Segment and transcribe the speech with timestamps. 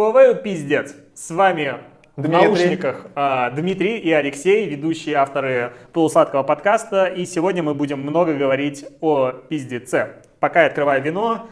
[0.00, 0.94] Huawei пиздец.
[1.14, 1.74] С вами
[2.16, 2.46] в Дмитрий.
[2.46, 7.04] наушниках а, Дмитрий и Алексей, ведущие авторы полусладкого подкаста.
[7.04, 10.12] И сегодня мы будем много говорить о пиздеце.
[10.38, 11.48] Пока я открываю вино,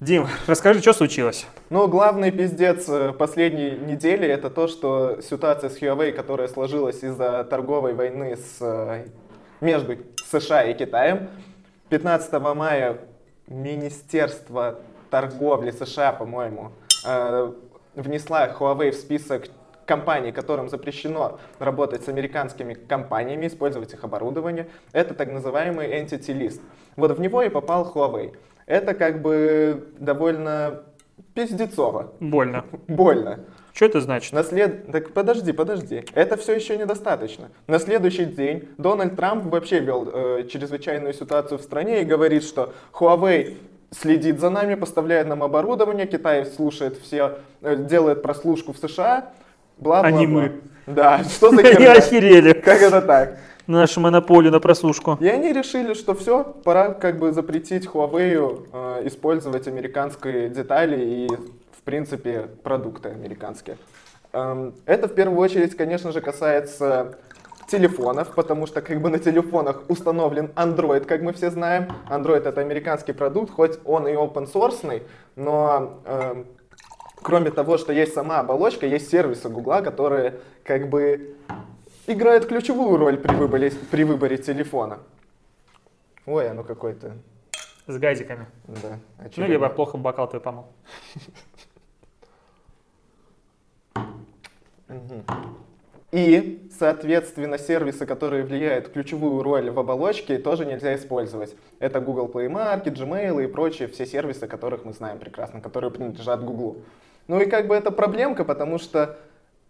[0.00, 1.46] Дим, расскажи, что случилось?
[1.70, 7.44] Ну, главный пиздец э, последней недели это то, что ситуация с Huawei, которая сложилась из-за
[7.44, 9.04] торговой войны с, э,
[9.60, 9.96] между
[10.28, 11.28] США и Китаем.
[11.90, 12.98] 15 мая
[13.46, 16.72] Министерство торговли США, по-моему,
[17.06, 17.52] э,
[17.94, 19.48] внесла Huawei в список
[19.86, 24.68] компаний, которым запрещено работать с американскими компаниями, использовать их оборудование.
[24.92, 26.60] Это так называемый Entity List.
[26.96, 28.34] Вот в него и попал Huawei.
[28.66, 30.84] Это как бы довольно
[31.34, 32.12] пиздецово.
[32.20, 32.64] Больно.
[32.88, 33.40] Больно.
[33.72, 34.32] Что это значит?
[34.32, 34.92] На след...
[34.92, 36.04] Так подожди, подожди.
[36.14, 37.50] Это все еще недостаточно.
[37.66, 42.74] На следующий день Дональд Трамп вообще вел э, чрезвычайную ситуацию в стране и говорит, что
[42.92, 43.56] Huawei
[43.92, 49.30] следит за нами, поставляет нам оборудование, Китай слушает все, э, делает прослушку в США,
[49.78, 50.60] бла бла А не мы.
[50.86, 51.92] Да, что за херня?
[51.92, 52.52] охерели.
[52.52, 53.38] Как это так?
[53.66, 55.18] Нашу монополию на прослушку.
[55.20, 61.28] И они решили, что все, пора как бы запретить Huawei э, использовать американские детали и,
[61.28, 63.76] в принципе, продукты американские.
[64.32, 67.18] Эм, это в первую очередь, конечно же, касается
[67.72, 71.88] телефонов, потому что как бы на телефонах установлен Android, как мы все знаем.
[72.10, 75.02] Android это американский продукт, хоть он и open source,
[75.36, 76.46] но эм,
[77.22, 80.34] кроме того, что есть сама оболочка, есть сервисы Гугла, которые
[80.64, 81.34] как бы
[82.06, 84.98] играют ключевую роль при выборе, при выборе телефона.
[86.26, 87.12] Ой, оно какое-то,
[87.86, 88.46] С газиками.
[88.68, 89.52] да, Ну, очевидно.
[89.52, 90.66] либо плохо бокал твой помыл.
[96.12, 101.56] И, соответственно, сервисы, которые влияют ключевую роль в оболочке, тоже нельзя использовать.
[101.78, 106.44] Это Google Play Market, Gmail и прочие все сервисы, которых мы знаем прекрасно, которые принадлежат
[106.44, 106.76] Google.
[107.28, 109.16] Ну и как бы это проблемка, потому что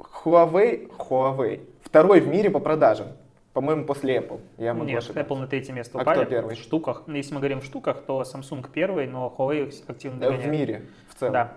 [0.00, 3.06] Huawei, Huawei второй в мире по продажам.
[3.52, 4.40] По-моему, после Apple.
[4.58, 5.20] Я могу Нет, ошибаться.
[5.34, 6.20] Apple на третье место А упали.
[6.22, 6.56] кто первый?
[6.56, 7.02] В штуках.
[7.06, 10.50] Ну, Если мы говорим в штуках, то Samsung первый, но Huawei активно Э, В догоняет.
[10.50, 11.34] мире в целом.
[11.34, 11.52] Да.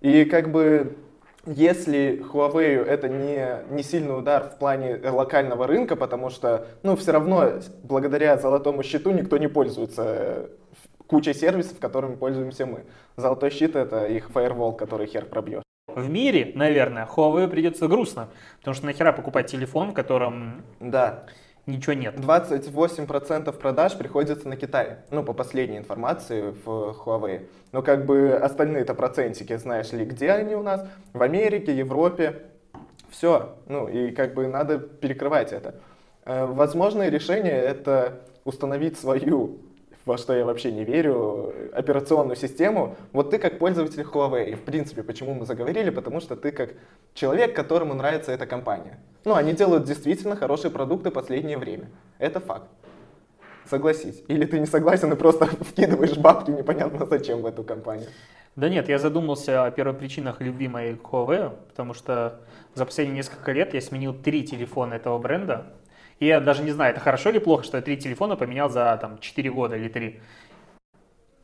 [0.00, 0.96] И как бы
[1.46, 7.12] если Huawei это не, не сильный удар в плане локального рынка, потому что, ну, все
[7.12, 10.48] равно благодаря золотому щиту никто не пользуется э,
[11.06, 12.84] кучей сервисов, которыми пользуемся мы.
[13.16, 15.62] Золотой щит это их фаервол, который хер пробьет.
[15.88, 18.28] В мире, наверное, Huawei придется грустно,
[18.58, 21.24] потому что нахера покупать телефон, в котором Да.
[21.66, 22.16] Ничего нет.
[22.16, 24.98] 28% продаж приходится на Китай.
[25.10, 27.46] Ну, по последней информации в Huawei.
[27.72, 30.84] Но как бы остальные-то процентики, знаешь ли, где они у нас?
[31.12, 32.42] В Америке, Европе.
[33.10, 33.56] Все.
[33.66, 35.74] Ну, и как бы надо перекрывать это.
[36.24, 39.58] Э, Возможное решение это установить свою,
[40.04, 42.96] во что я вообще не верю, операционную систему.
[43.12, 44.56] Вот ты как пользователь Huawei.
[44.56, 45.90] В принципе, почему мы заговорили?
[45.90, 46.70] Потому что ты как
[47.14, 48.98] человек, которому нравится эта компания.
[49.24, 51.90] Ну, они делают действительно хорошие продукты последнее время.
[52.18, 52.68] Это факт.
[53.66, 54.22] Согласись.
[54.28, 58.08] Или ты не согласен и просто вкидываешь бабки непонятно зачем в эту компанию.
[58.56, 62.40] Да нет, я задумался о первопричинах любимой Huawei, потому что
[62.74, 65.66] за последние несколько лет я сменил три телефона этого бренда.
[66.20, 68.96] И я даже не знаю, это хорошо или плохо, что я три телефона поменял за
[69.00, 70.20] там 4 года или 3.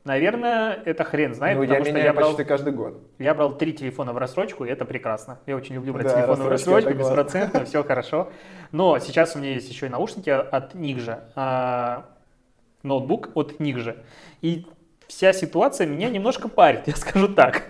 [0.04, 3.00] Наверное, это хрен знает, ну, я потому что меняю я брал, почти каждый год.
[3.18, 5.40] я брал три телефона в рассрочку, и это прекрасно.
[5.46, 8.30] Я очень люблю брать Да, телефоны в рассрочку, беспроцентно, все хорошо.
[8.70, 12.04] Но сейчас у меня есть еще и наушники от Нигжа, а,
[12.84, 13.96] ноутбук от Нигжа.
[14.42, 14.66] И
[15.08, 17.64] вся ситуация меня немножко парит, я скажу так.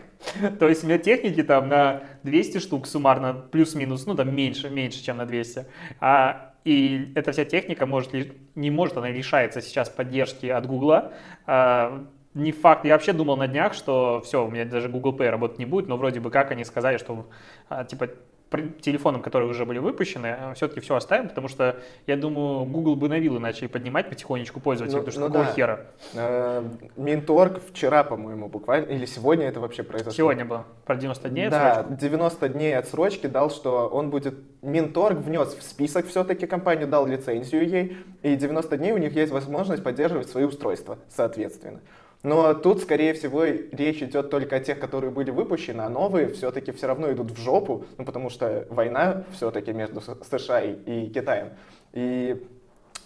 [0.58, 5.02] То есть у меня техники там на 200 штук суммарно, плюс-минус, ну там меньше, меньше,
[5.02, 5.64] чем на 200.
[6.00, 11.12] А, и эта вся техника может, ли- не может, она лишается сейчас поддержки от Гугла.
[11.46, 12.04] А,
[12.34, 15.58] не факт, я вообще думал на днях, что все, у меня даже Google Pay работать
[15.60, 17.28] не будет, но вроде бы как они сказали, что
[17.68, 18.08] а, типа
[18.80, 21.76] телефонам, которые уже были выпущены, все-таки все оставим, потому что,
[22.06, 25.44] я думаю, Google бы на вилы начали поднимать потихонечку пользователей, Ну, потому что ну какого
[25.44, 25.52] да.
[25.52, 25.80] хера?
[26.14, 26.64] Э,
[26.96, 30.12] Минторг вчера, по-моему, буквально, или сегодня это вообще произошло.
[30.12, 32.00] Сегодня было про 90 дней Да, отсрочку.
[32.00, 34.34] 90 дней отсрочки дал, что он будет...
[34.62, 39.32] Минторг внес в список все-таки компанию, дал лицензию ей, и 90 дней у них есть
[39.32, 41.80] возможность поддерживать свои устройства, соответственно.
[42.22, 46.72] Но тут, скорее всего, речь идет только о тех, которые были выпущены, а новые все-таки
[46.72, 51.50] все равно идут в жопу, ну потому что война все-таки между США и Китаем.
[51.92, 52.44] И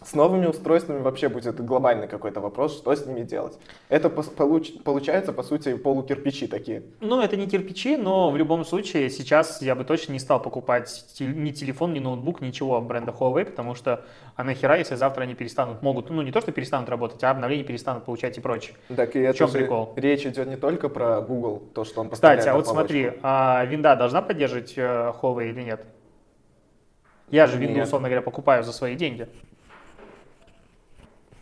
[0.03, 3.59] С новыми устройствами вообще будет глобальный какой-то вопрос, что с ними делать.
[3.91, 6.83] Это получ- получается, по сути, полукирпичи такие.
[7.01, 11.05] Ну, это не кирпичи, но в любом случае сейчас я бы точно не стал покупать
[11.21, 14.05] ни телефон, ни ноутбук, ничего бренда Huawei, потому что
[14.37, 17.65] а нахера, если завтра они перестанут, могут, ну не то, что перестанут работать, а обновления
[17.65, 18.77] перестанут получать и прочее.
[18.97, 19.93] Так и это в чем же прикол?
[19.97, 23.97] речь идет не только про Google, то, что он Кстати, а вот смотри, а винда
[23.97, 25.85] должна поддерживать э, Huawei или нет?
[27.29, 29.29] Я же винду, условно говоря, покупаю за свои деньги.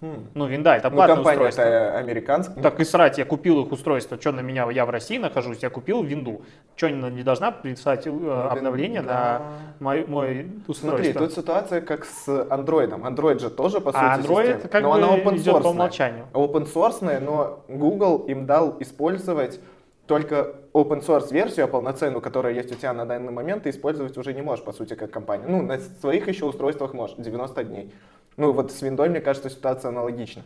[0.00, 0.28] Хм.
[0.34, 1.62] Ну, винда, это платное ну, компания устройство.
[1.62, 2.62] это американская.
[2.62, 4.16] Так и срать, я купил их устройство.
[4.20, 6.42] Что на меня, я в России нахожусь, я купил винду.
[6.76, 9.42] Что, не должна прислать э, обновление да.
[9.80, 11.02] на мой, мой устройство?
[11.02, 12.90] Смотри, тут ситуация как с Android.
[12.90, 14.68] Android же тоже, по а сути, Android система.
[14.68, 16.26] как но бы она open идет по умолчанию.
[16.32, 19.58] Open source, но Google им дал использовать
[20.06, 24.16] только open source версию, а полноценную, которая есть у тебя на данный момент, ты использовать
[24.16, 25.44] уже не можешь, по сути, как компания.
[25.46, 27.92] Ну, на своих еще устройствах можешь, 90 дней.
[28.38, 30.42] Ну, вот с виндой, мне кажется, ситуация аналогична.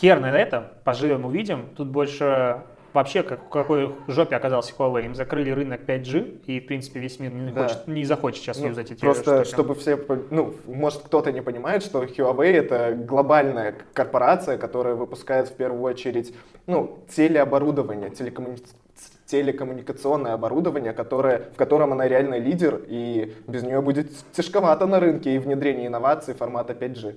[0.00, 1.68] Хер на это, поживем, увидим.
[1.76, 2.62] Тут больше
[2.92, 5.06] вообще как, какой жопе оказался Huawei.
[5.06, 7.64] Им закрыли рынок 5G, и, в принципе, весь мир не, да.
[7.64, 9.48] хочет, не захочет сейчас ну, юзать эти Просто, штуки.
[9.48, 9.98] чтобы все,
[10.30, 16.34] ну, может, кто-то не понимает, что Huawei— это глобальная корпорация, которая выпускает в первую очередь,
[16.66, 18.81] ну, телеоборудование, телекоммуникационное
[19.32, 25.34] телекоммуникационное оборудование, которое, в котором она реально лидер, и без нее будет тяжковато на рынке
[25.34, 27.14] и внедрение инноваций формата 5G.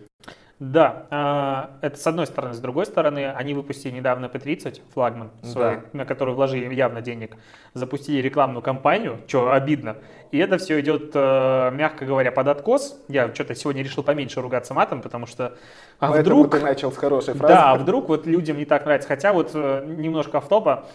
[0.57, 2.53] Да, а, это с одной стороны.
[2.53, 5.81] С другой стороны, они выпустили недавно P30, флагман, свой, да.
[5.91, 7.35] на который вложили явно денег,
[7.73, 9.97] запустили рекламную кампанию, что обидно.
[10.31, 12.97] И это все идет, э, мягко говоря, под откос.
[13.09, 15.57] Я что-то сегодня решил поменьше ругаться матом, потому что
[15.99, 16.51] а Поэтому вдруг...
[16.51, 17.53] ты начал с хорошей фразы.
[17.53, 19.09] Да, а вдруг вот людям не так нравится.
[19.09, 20.85] Хотя вот э, немножко автопа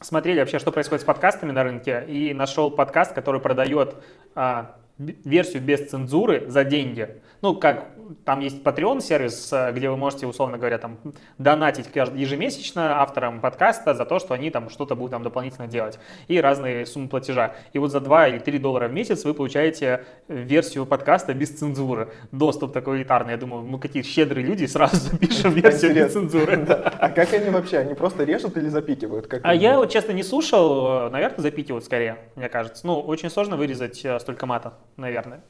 [0.00, 3.96] смотрели вообще, что происходит с подкастами на рынке, и нашел подкаст, который продает
[4.34, 7.08] а, версию без цензуры за деньги.
[7.42, 10.98] Ну, как там есть Patreon сервис, э, где вы можете, условно говоря, там
[11.38, 15.98] донатить ежемесячно авторам подкаста за то, что они там что-то будут там дополнительно делать.
[16.28, 17.54] И разные суммы платежа.
[17.72, 22.12] И вот за 2 или 3 доллара в месяц вы получаете версию подкаста без цензуры.
[22.32, 23.32] Доступ такой элитарный.
[23.32, 26.66] Я думаю, мы какие щедрые люди, сразу запишем версию без цензуры.
[26.98, 27.78] А как они вообще?
[27.78, 29.32] Они просто режут или запикивают?
[29.42, 32.86] А я вот честно не слушал, э, наверное, запикивают скорее, мне кажется.
[32.86, 35.42] Ну, очень сложно вырезать э, столько мата, наверное.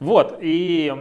[0.00, 0.92] Вот, и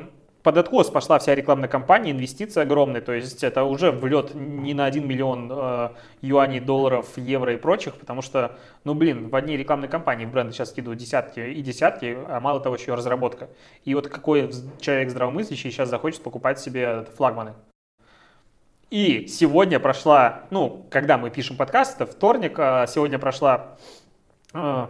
[0.44, 4.86] под откос пошла вся рекламная кампания, инвестиции огромные, то есть это уже влет не на
[4.86, 5.90] 1 миллион э,
[6.22, 10.70] юаней, долларов, евро и прочих, потому что, ну блин, в одни рекламной кампании бренды сейчас
[10.70, 13.50] скидывают десятки и десятки, а мало того еще разработка.
[13.86, 14.50] И вот какой
[14.80, 17.54] человек здравомыслящий сейчас захочет покупать себе флагманы?
[18.90, 23.78] И сегодня прошла, ну, когда мы пишем подкаст, это вторник, а сегодня прошла
[24.54, 24.88] э,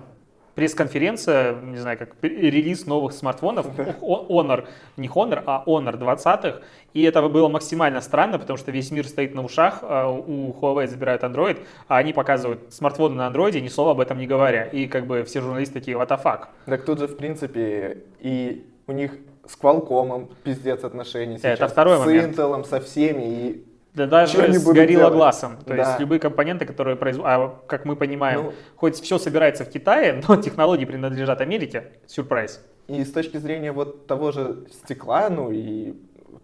[0.56, 3.68] пресс-конференция, не знаю, как релиз новых смартфонов,
[4.02, 4.68] Honor,
[4.98, 6.62] не Honor, а Honor 20-х,
[6.94, 10.88] и это было максимально странно, потому что весь мир стоит на ушах, а у Huawei
[10.88, 14.88] забирают Android, а они показывают смартфоны на Android, ни слова об этом не говоря, и
[14.88, 16.48] как бы все журналисты такие, what the fuck.
[16.66, 19.14] Так тут же, в принципе, и у них
[19.46, 21.60] с Qualcomm пиздец отношений сейчас.
[21.60, 22.38] Это второй с момент.
[22.38, 25.58] Intel, со всеми, и да даже с горилла глазом.
[25.58, 25.76] То да.
[25.76, 30.22] есть любые компоненты, которые производят, а как мы понимаем, ну, хоть все собирается в Китае,
[30.28, 32.62] но технологии принадлежат Америке, сюрприз.
[32.88, 35.96] И с точки зрения вот того же стекла, ну и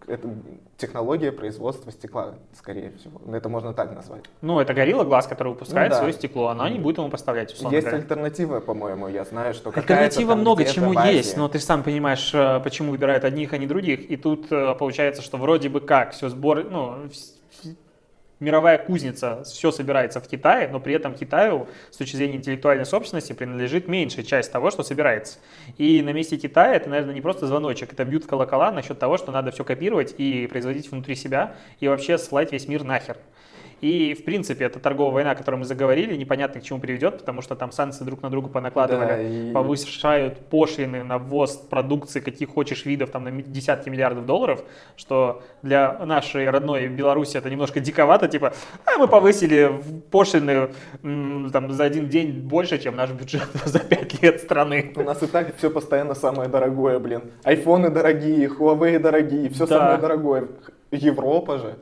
[0.06, 0.28] это
[0.76, 3.20] технология производства стекла, скорее всего.
[3.24, 4.24] Ну, это можно так назвать.
[4.40, 5.98] Ну, это горилла глаз, который выпускает ну, да.
[5.98, 7.96] свое стекло, она не будет ему поставлять, Есть говоря.
[7.96, 12.92] альтернатива, по-моему, я знаю, что Альтернатива много чему есть, но ты сам понимаешь, э, почему
[12.92, 14.10] выбирают одних, а не других.
[14.10, 17.08] И тут э, получается, что вроде бы как все сбор, ну,
[18.40, 23.32] мировая кузница, все собирается в Китае, но при этом Китаю с точки зрения интеллектуальной собственности
[23.32, 25.38] принадлежит меньшая часть того, что собирается.
[25.76, 29.32] И на месте Китая это, наверное, не просто звоночек, это бьют колокола насчет того, что
[29.32, 33.16] надо все копировать и производить внутри себя и вообще слать весь мир нахер.
[33.80, 37.42] И, в принципе, эта торговая война, о которой мы заговорили, непонятно к чему приведет, потому
[37.42, 39.52] что там санкции друг на друга понакладывали, да, и...
[39.52, 44.64] повышают пошлины на ввоз продукции каких хочешь видов, там, на десятки миллиардов долларов,
[44.96, 48.52] что для нашей родной Беларуси это немножко диковато, типа,
[48.84, 49.70] а мы повысили
[50.10, 50.70] пошлины
[51.02, 54.92] там, за один день больше, чем наш бюджет за пять лет страны.
[54.96, 57.22] У нас и так все постоянно самое дорогое, блин.
[57.44, 59.78] Айфоны дорогие, Huawei дорогие, все да.
[59.78, 60.48] самое дорогое.
[60.90, 61.76] Европа же.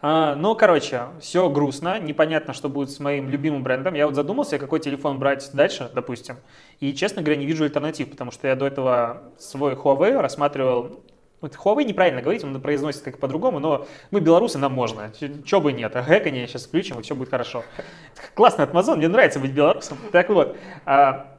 [0.00, 3.94] А, ну, короче, все грустно, непонятно, что будет с моим любимым брендом.
[3.94, 6.36] Я вот задумался, какой телефон брать дальше, допустим.
[6.78, 11.00] И, честно говоря, не вижу альтернатив, потому что я до этого свой Huawei рассматривал
[11.40, 15.12] вот Huawei неправильно говорить, он произносит как по-другому, но мы белорусы, нам можно.
[15.44, 15.92] Чего бы нет.
[15.92, 17.62] Гэканье сейчас включим, и все будет хорошо.
[18.34, 19.98] Классный Атмазон, мне нравится быть белорусом.
[20.10, 21.37] Так вот, а,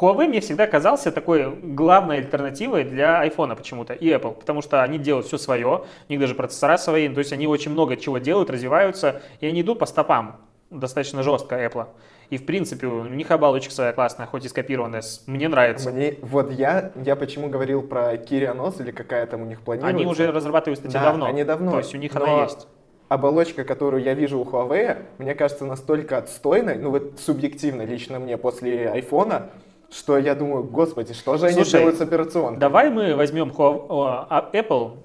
[0.00, 4.98] Huawei мне всегда казался такой главной альтернативой для iPhone почему-то и Apple, потому что они
[4.98, 8.50] делают все свое, у них даже процессора свои, то есть они очень много чего делают,
[8.50, 10.36] развиваются, и они идут по стопам
[10.70, 11.86] достаточно жестко Apple.
[12.30, 15.90] И в принципе у них оболочка своя классная, хоть и скопированная, мне нравится.
[15.90, 19.96] Мне, вот я, я почему говорил про Kirianos или какая там у них планируется.
[19.96, 21.26] Они уже разрабатывают, кстати, да, давно.
[21.26, 21.72] они давно.
[21.72, 22.22] То есть у них но...
[22.22, 22.68] она есть
[23.08, 28.36] оболочка, которую я вижу у Huawei, мне кажется настолько отстойной, ну вот субъективно лично мне
[28.36, 29.50] после айфона,
[29.90, 32.58] что я думаю, господи, что же Слушай, они делают с операционкой?
[32.58, 34.96] Давай мы возьмем а, Apple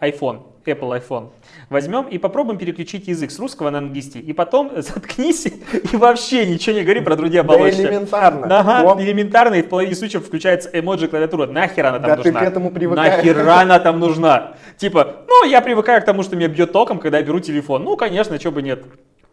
[0.00, 1.30] iPhone, Apple iPhone,
[1.70, 6.76] возьмем и попробуем переключить язык с русского на английский, и потом заткнись и вообще ничего
[6.76, 7.82] не говори про другие оболочки.
[7.82, 8.60] Да элементарно.
[8.60, 9.00] Ага, Вам...
[9.00, 11.46] элементарно, и в половине случаев включается эмоджи клавиатура.
[11.46, 12.32] Нахер она там да нужна?
[12.32, 13.16] ты к этому привыкаешь.
[13.16, 14.54] Нахер она там нужна?
[14.76, 17.84] Типа, ну, я привыкаю к тому, что меня бьет током, когда я беру телефон.
[17.84, 18.84] Ну, конечно, чего бы нет.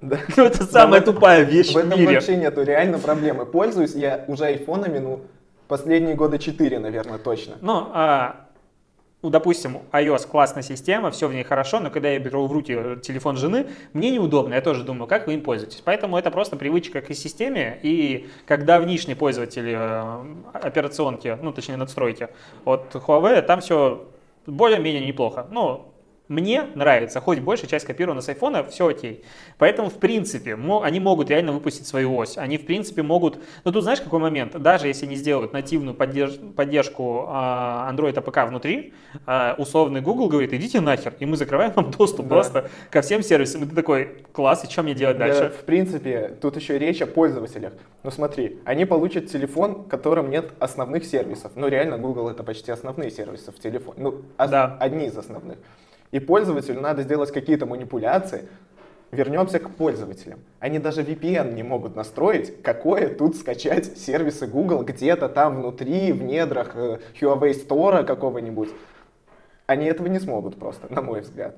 [0.01, 0.19] Да.
[0.35, 2.15] Ну, это самая да, тупая вещь в этом в мире.
[2.15, 3.45] вообще нету реально проблемы.
[3.45, 5.21] Пользуюсь я уже айфонами, ну,
[5.67, 7.55] последние года 4, наверное, точно.
[7.61, 8.47] Ну, а,
[9.23, 12.77] ну, допустим, iOS классная система, все в ней хорошо, но когда я беру в руки
[13.01, 15.81] телефон жены, мне неудобно, я тоже думаю, как вы им пользуетесь.
[15.83, 22.29] Поэтому это просто привычка к системе, и когда внешний пользователь э, операционки, ну, точнее, надстройки
[22.63, 24.07] от Huawei, там все
[24.45, 25.47] более-менее неплохо.
[25.49, 25.93] Ну,
[26.27, 29.23] мне нравится, хоть большая часть копирована с айфона, все окей.
[29.57, 32.37] Поэтому, в принципе, они могут реально выпустить свою ось.
[32.37, 33.39] Они, в принципе, могут...
[33.63, 34.59] Ну, тут знаешь, какой момент?
[34.61, 36.37] Даже если не сделают нативную поддерж...
[36.55, 38.93] поддержку а, Android APK внутри,
[39.25, 42.35] а, условный Google говорит, идите нахер, и мы закрываем вам доступ да.
[42.35, 43.63] просто ко всем сервисам.
[43.63, 45.53] И ты такой, класс, и что мне делать да, дальше?
[45.57, 47.71] В принципе, тут еще речь о пользователях.
[48.03, 51.53] Ну, смотри, они получат телефон, в котором нет основных сервисов.
[51.55, 53.95] Ну, реально, Google это почти основные сервисы в телефоне.
[53.97, 54.77] Ну, да.
[54.79, 55.57] одни из основных
[56.11, 58.47] и пользователю надо сделать какие-то манипуляции,
[59.11, 60.39] вернемся к пользователям.
[60.59, 66.23] Они даже VPN не могут настроить, какое тут скачать сервисы Google где-то там внутри, в
[66.23, 68.69] недрах э, Huawei Store какого-нибудь.
[69.65, 71.57] Они этого не смогут просто, на мой взгляд.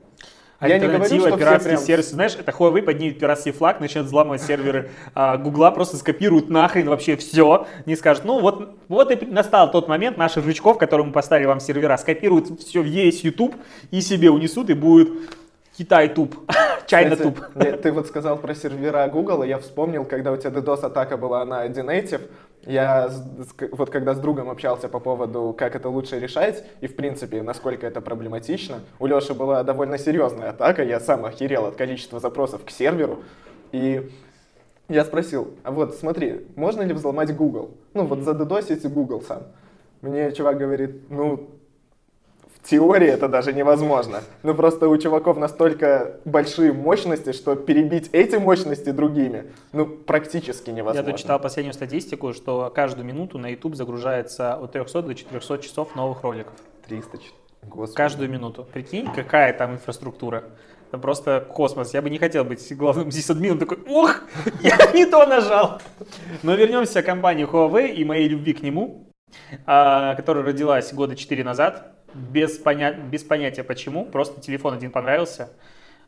[0.62, 1.86] Я не говорю, что пиратские прям...
[1.86, 6.90] сервисы, знаешь, это Huawei поднимет пиратский флаг, начнет взламывать серверы а, Гугла, просто скопируют нахрен
[6.90, 11.14] вообще все, не скажут, ну вот, вот и настал тот момент наших жучков, которые мы
[11.14, 13.56] поставили вам сервера, скопируют все, весь YouTube
[13.92, 15.10] и себе унесут, и будет
[15.78, 16.36] Китай туп,
[16.88, 17.40] Чайна туп.
[17.56, 21.66] Ты вот сказал про сервера Google, и я вспомнил, когда у тебя DDoS-атака была на
[21.68, 22.30] Dnative,
[22.66, 23.10] я
[23.72, 27.88] вот когда с другом общался по поводу, как это лучше решать, и в принципе, насколько
[27.88, 32.70] это проблематично, у Леши была довольно серьезная атака, я сам охерел от количества запросов к
[32.70, 33.20] серверу,
[33.72, 34.12] и
[34.90, 37.72] я спросил, а вот смотри, можно ли взломать Google?
[37.94, 39.44] Ну вот задодосить Google сам.
[40.02, 41.50] Мне чувак говорит, ну
[42.64, 44.22] теории это даже невозможно.
[44.44, 51.08] Ну просто у чуваков настолько большие мощности, что перебить эти мощности другими, ну практически невозможно.
[51.08, 55.58] Я тут читал последнюю статистику, что каждую минуту на YouTube загружается от 300 до 400
[55.60, 56.54] часов новых роликов.
[56.88, 57.18] 300,
[57.64, 57.96] господи.
[57.96, 58.68] Каждую минуту.
[58.72, 60.44] Прикинь, какая там инфраструктура.
[60.90, 61.94] Это просто космос.
[61.94, 63.60] Я бы не хотел быть главным здесь админом.
[63.60, 64.24] Такой, ох,
[64.62, 65.82] я не то нажал.
[66.42, 69.08] Но вернемся к компании Huawei и моей любви к нему,
[69.68, 72.94] а, которая родилась года 4 назад без, поня...
[72.94, 75.50] без понятия почему, просто телефон один понравился.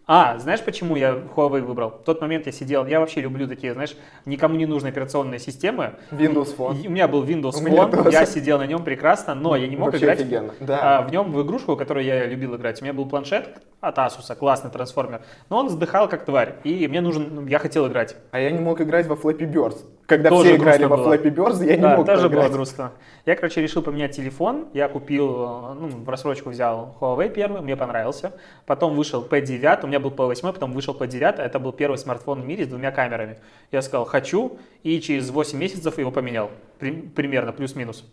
[0.07, 1.91] А, знаешь, почему я Huawei выбрал?
[1.91, 5.93] В тот момент я сидел, я вообще люблю такие, знаешь, никому не нужные операционные системы.
[6.11, 6.85] Windows Phone.
[6.85, 10.05] у меня был Windows Phone, я сидел на нем прекрасно, но я не мог вообще
[10.05, 10.53] играть офигенно.
[10.59, 10.99] Да.
[10.99, 12.81] а, в нем в игрушку, которую я любил играть.
[12.81, 17.01] У меня был планшет от Asus, классный трансформер, но он вздыхал как тварь, и мне
[17.01, 18.15] нужен, ну, я хотел играть.
[18.29, 19.77] А я не мог играть во Flappy Birds.
[20.05, 21.13] Когда тоже все играли во было.
[21.13, 22.91] Flappy Birds, я не да, мог тоже было грустно.
[23.25, 24.67] Я, короче, решил поменять телефон.
[24.73, 25.27] Я купил,
[25.73, 28.33] ну, в рассрочку взял Huawei первый, мне понравился.
[28.65, 31.41] Потом вышел P9, у меня был P8, потом вышел P9.
[31.41, 33.39] Это был первый смартфон в мире с двумя камерами.
[33.71, 36.51] Я сказал, хочу, и через 8 месяцев его поменял.
[36.79, 38.05] примерно, плюс-минус.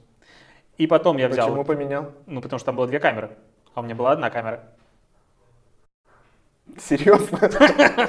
[0.79, 1.49] И потом я взял...
[1.49, 2.13] Почему поменял?
[2.27, 3.31] Ну, потому что там было две камеры,
[3.75, 4.63] а у меня была одна камера.
[6.77, 7.39] Серьезно?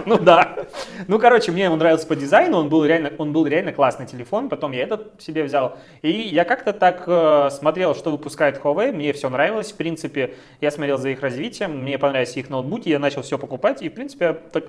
[0.06, 0.66] ну да.
[1.08, 4.50] Ну, короче, мне он нравился по дизайну, он был реально, он был реально классный телефон,
[4.50, 5.78] потом я этот себе взял.
[6.02, 10.72] И я как-то так э, смотрел, что выпускает Huawei, мне все нравилось, в принципе, я
[10.72, 14.26] смотрел за их развитием, мне понравились их ноутбуки, я начал все покупать, и, в принципе,
[14.26, 14.66] я так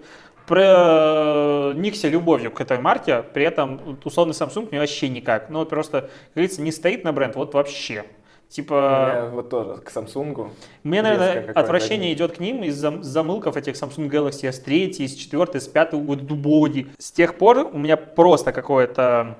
[0.46, 5.50] проникся любовью к этой марке, при этом условный Samsung мне вообще никак.
[5.50, 8.04] Ну, просто, как говорится, не стоит на бренд, вот вообще.
[8.50, 9.12] Типа...
[9.14, 10.50] Я вот тоже к Samsung.
[10.82, 16.26] Мне, наверное, отвращение идет к ним из-за замылков этих Samsung Galaxy S3, S4, S5, вот
[16.26, 16.88] дубоди.
[16.98, 19.38] С тех пор у меня просто какое-то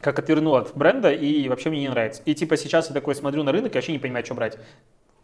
[0.00, 2.22] как отвернуло от бренда и вообще мне не нравится.
[2.24, 4.58] И типа сейчас я такой смотрю на рынок и вообще не понимаю, что брать.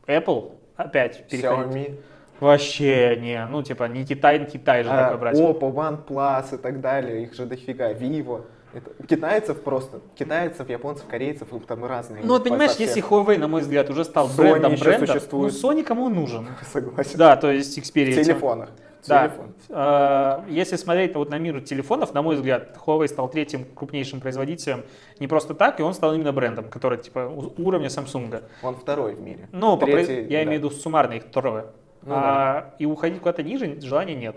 [0.08, 1.66] Apple опять переходит.
[1.66, 2.00] Xiaomi.
[2.40, 5.38] Вообще не, ну типа не Китай, не Китай же а, такой брать.
[5.38, 8.46] Oppo, OnePlus и так далее, их же дофига, Vivo.
[8.74, 12.22] Это, китайцев просто, китайцев, японцев, корейцев, там разные.
[12.24, 12.86] Ну вот понимаешь, совсем.
[12.86, 15.54] если Huawei, на мой взгляд, уже стал Sony брендом еще брендов, существует.
[15.62, 16.48] ну Sony кому нужен?
[16.72, 17.18] Согласен.
[17.18, 18.12] Да, то есть Xperia.
[18.12, 18.70] В телефонах.
[19.06, 19.28] Да.
[19.28, 19.52] Телефон.
[19.68, 24.84] Э, Если смотреть вот на мир телефонов, на мой взгляд, Huawei стал третьим крупнейшим производителем
[25.18, 28.42] не просто так, и он стал именно брендом, который типа уровня Samsung.
[28.62, 29.48] Он второй в мире.
[29.52, 30.44] Ну, Третий, я да.
[30.44, 31.66] имею в виду суммарно их второе.
[32.02, 34.36] Ну А, И уходить куда-то ниже желания нет.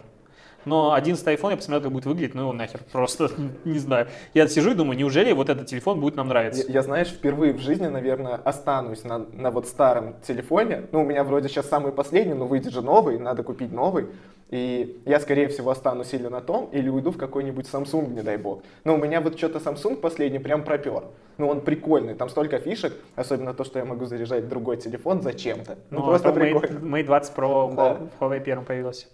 [0.66, 3.30] Но 11 iPhone я посмотрел, как будет выглядеть, ну его нахер, просто
[3.66, 4.08] не знаю.
[4.34, 6.64] Я сижу и думаю, неужели вот этот телефон будет нам нравиться?
[6.68, 10.84] Я, я, знаешь, впервые в жизни, наверное, останусь на, на вот старом телефоне.
[10.92, 14.08] Ну, у меня вроде сейчас самый последний, но выйдет же новый, надо купить новый.
[14.52, 18.38] И я, скорее всего, останусь или на том, или уйду в какой-нибудь Samsung, не дай
[18.38, 18.62] бог.
[18.84, 21.04] Но у меня вот что-то Samsung последний прям пропер.
[21.38, 25.78] Ну, он прикольный, там столько фишек, особенно то, что я могу заряжать другой телефон зачем-то.
[25.90, 26.96] Ну, просто это Mate, прикольно.
[26.96, 27.98] Mate 20 Pro Да.
[28.20, 29.08] Huawei первым появился.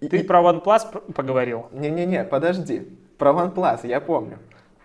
[0.00, 1.66] Ты и- про OnePlus поговорил.
[1.72, 2.88] Не-не-не, подожди.
[3.18, 4.38] Про OnePlus я помню.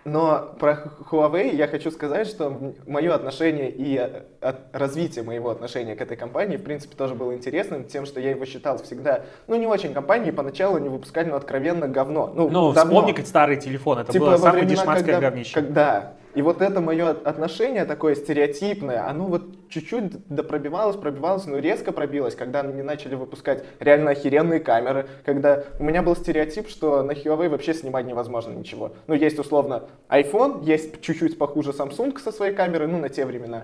[0.04, 6.02] Но про Huawei я хочу сказать, что мое отношение и э, развитие моего отношения к
[6.02, 9.66] этой компании, в принципе, тоже было интересным тем, что я его считал всегда, ну, не
[9.66, 12.32] очень компанией, поначалу не выпускали, ну, откровенно говно.
[12.36, 12.92] Ну, Ну, давно.
[13.00, 15.54] вспомни, как старый телефон, это Типа было самое дешманское когда, говнище.
[15.56, 21.94] когда- И вот это мое отношение такое стереотипное, оно вот чуть-чуть допробивалось, пробивалось, но резко
[21.94, 27.12] пробилось, когда они начали выпускать реально охеренные камеры, когда у меня был стереотип, что на
[27.12, 28.92] Huawei вообще снимать невозможно ничего.
[29.08, 33.64] Ну, есть условно iPhone, есть чуть-чуть похуже Samsung со своей камерой, ну, на те времена.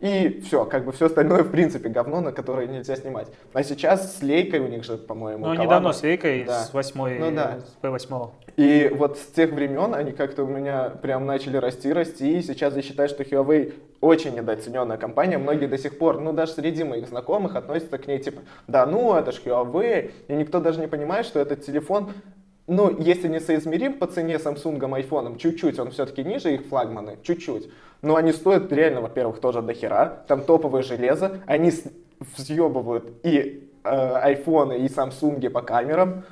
[0.00, 3.26] И все, как бы все остальное, в принципе, говно, на которое нельзя снимать.
[3.52, 6.62] А сейчас с лейкой у них же, по-моему, Ну, недавно с Вейкой, Да.
[6.62, 7.58] с 8 Ну да.
[7.60, 8.30] с P8.
[8.56, 12.38] И вот с тех времен они как-то у меня прям начали расти, расти.
[12.38, 15.36] И сейчас я считаю, что Huawei очень недооцененная компания.
[15.38, 19.14] Многие до сих пор, ну даже среди моих знакомых относятся к ней типа, да ну
[19.16, 20.12] это ж Huawei.
[20.28, 22.12] И никто даже не понимает, что этот телефон,
[22.68, 27.68] ну если не соизмерим по цене Samsung, iPhone, чуть-чуть, он все-таки ниже их флагманы, чуть-чуть.
[28.02, 30.22] Но они стоят реально, во-первых, тоже до хера.
[30.28, 31.40] Там топовое железо.
[31.46, 31.84] Они с-
[32.36, 36.22] взъебывают и э, айфоны, и Samsung по камерам.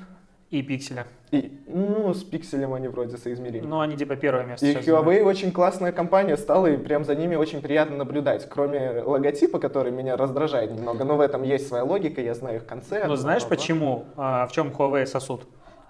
[0.50, 1.06] И пикселя.
[1.32, 3.66] И, ну, с пикселем они вроде соизмеримы.
[3.66, 7.34] Ну, они типа первое место И Huawei очень классная компания стала, и прям за ними
[7.34, 8.48] очень приятно наблюдать.
[8.48, 12.66] Кроме логотипа, который меня раздражает немного, но в этом есть своя логика, я знаю их
[12.66, 13.08] концепт.
[13.08, 13.56] Ну, знаешь бла-бла-бла.
[13.56, 14.04] почему?
[14.16, 15.46] А, в чем Huawei сосуд?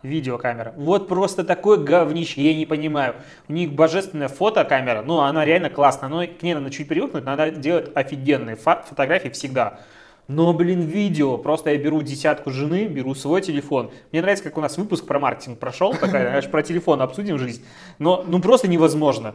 [0.07, 0.73] Видеокамера.
[0.77, 3.17] Вот просто такое говнище, я не понимаю.
[3.49, 7.51] У них божественная фотокамера, ну, она реально классная, но к ней надо чуть привыкнуть, надо
[7.51, 9.81] делать офигенные фотографии всегда.
[10.29, 13.93] Но, блин, видео, просто я беру десятку жены, беру свой телефон.
[14.11, 17.65] Мне нравится, как у нас выпуск про маркетинг прошел, такая, аж про телефон обсудим жизнь.
[17.99, 19.35] Но, ну, просто невозможно.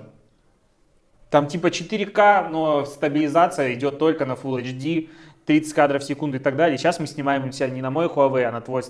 [1.30, 5.10] Там типа 4К, но стабилизация идет только на Full HD,
[5.46, 6.78] 30 кадров в секунду и так далее.
[6.78, 8.84] Сейчас мы снимаем у тебя не на мой Huawei, а на твой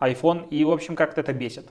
[0.00, 0.48] iPhone.
[0.50, 1.66] И, в общем, как-то это бесит.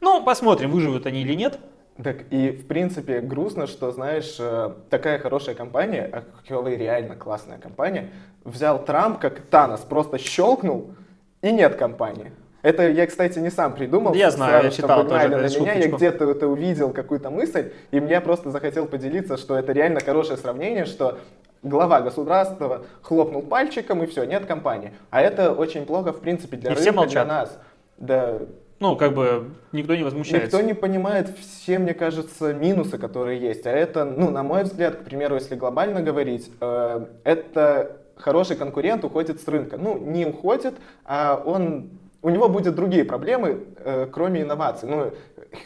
[0.00, 1.58] Ну, посмотрим, выживут они или нет.
[2.02, 7.58] Так, и в принципе грустно, что, знаешь, э, такая хорошая компания, а Huawei реально классная
[7.58, 8.10] компания,
[8.44, 10.94] взял Трамп, как Танос, просто щелкнул,
[11.42, 12.30] и нет компании.
[12.62, 14.14] Это я, кстати, не сам придумал.
[14.14, 18.20] Я знаю, я читал тоже на меня, я где-то это увидел, какую-то мысль, и мне
[18.20, 21.18] просто захотел поделиться, что это реально хорошее сравнение, что
[21.62, 24.92] глава государства хлопнул пальчиком, и все, нет компании.
[25.10, 27.28] А это очень плохо, в принципе, для И рынка, все для молчат.
[27.28, 27.58] нас.
[27.98, 28.38] Да,
[28.80, 30.46] Ну, как бы никто не возмущается.
[30.46, 33.66] Никто не понимает все, мне кажется, минусы, которые есть.
[33.66, 39.04] А это, ну, на мой взгляд, к примеру, если глобально говорить, э, это хороший конкурент
[39.04, 39.76] уходит с рынка.
[39.76, 41.90] Ну, не уходит, а он,
[42.22, 44.88] у него будут другие проблемы, э, кроме инноваций.
[44.88, 45.12] Ну,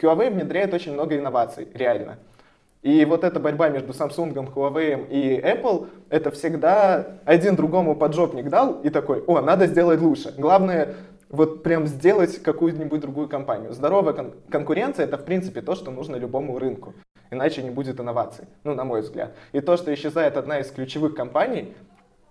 [0.01, 2.17] Huawei внедряет очень много инноваций, реально.
[2.83, 8.81] И вот эта борьба между Samsung, Huawei и Apple, это всегда один другому поджопник дал
[8.81, 10.33] и такой, о, надо сделать лучше.
[10.37, 10.95] Главное,
[11.29, 13.71] вот прям сделать какую-нибудь другую компанию.
[13.71, 16.93] Здоровая кон- конкуренция это в принципе то, что нужно любому рынку.
[17.31, 19.33] Иначе не будет инноваций, ну, на мой взгляд.
[19.53, 21.73] И то, что исчезает одна из ключевых компаний,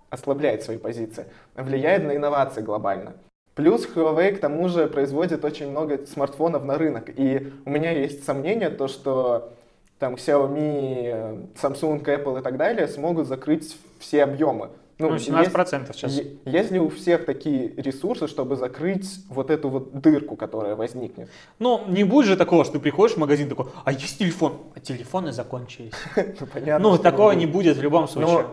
[0.09, 3.13] ослабляет свои позиции, влияет на инновации глобально.
[3.55, 7.09] Плюс Huawei к тому же производит очень много смартфонов на рынок.
[7.15, 9.51] И у меня есть сомнение, то, что
[9.99, 14.69] там Xiaomi, Samsung, Apple и так далее смогут закрыть все объемы.
[14.99, 16.11] Ну, есть- 17% сейчас.
[16.11, 21.29] Е- Есть ли у всех такие ресурсы, чтобы закрыть вот эту вот дырку, которая возникнет?
[21.59, 24.53] Ну, не будет же такого, что ты приходишь в магазин такой, а есть телефон?
[24.75, 25.93] А телефоны закончились.
[26.39, 28.45] Ну, понятно, Ну, такого не будет в любом случае.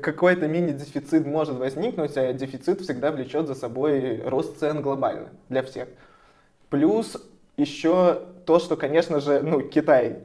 [0.00, 5.88] Какой-то мини-дефицит может возникнуть, а дефицит всегда влечет за собой рост цен глобально для всех.
[6.70, 7.16] Плюс
[7.56, 10.18] еще то, что, конечно же, ну, Китай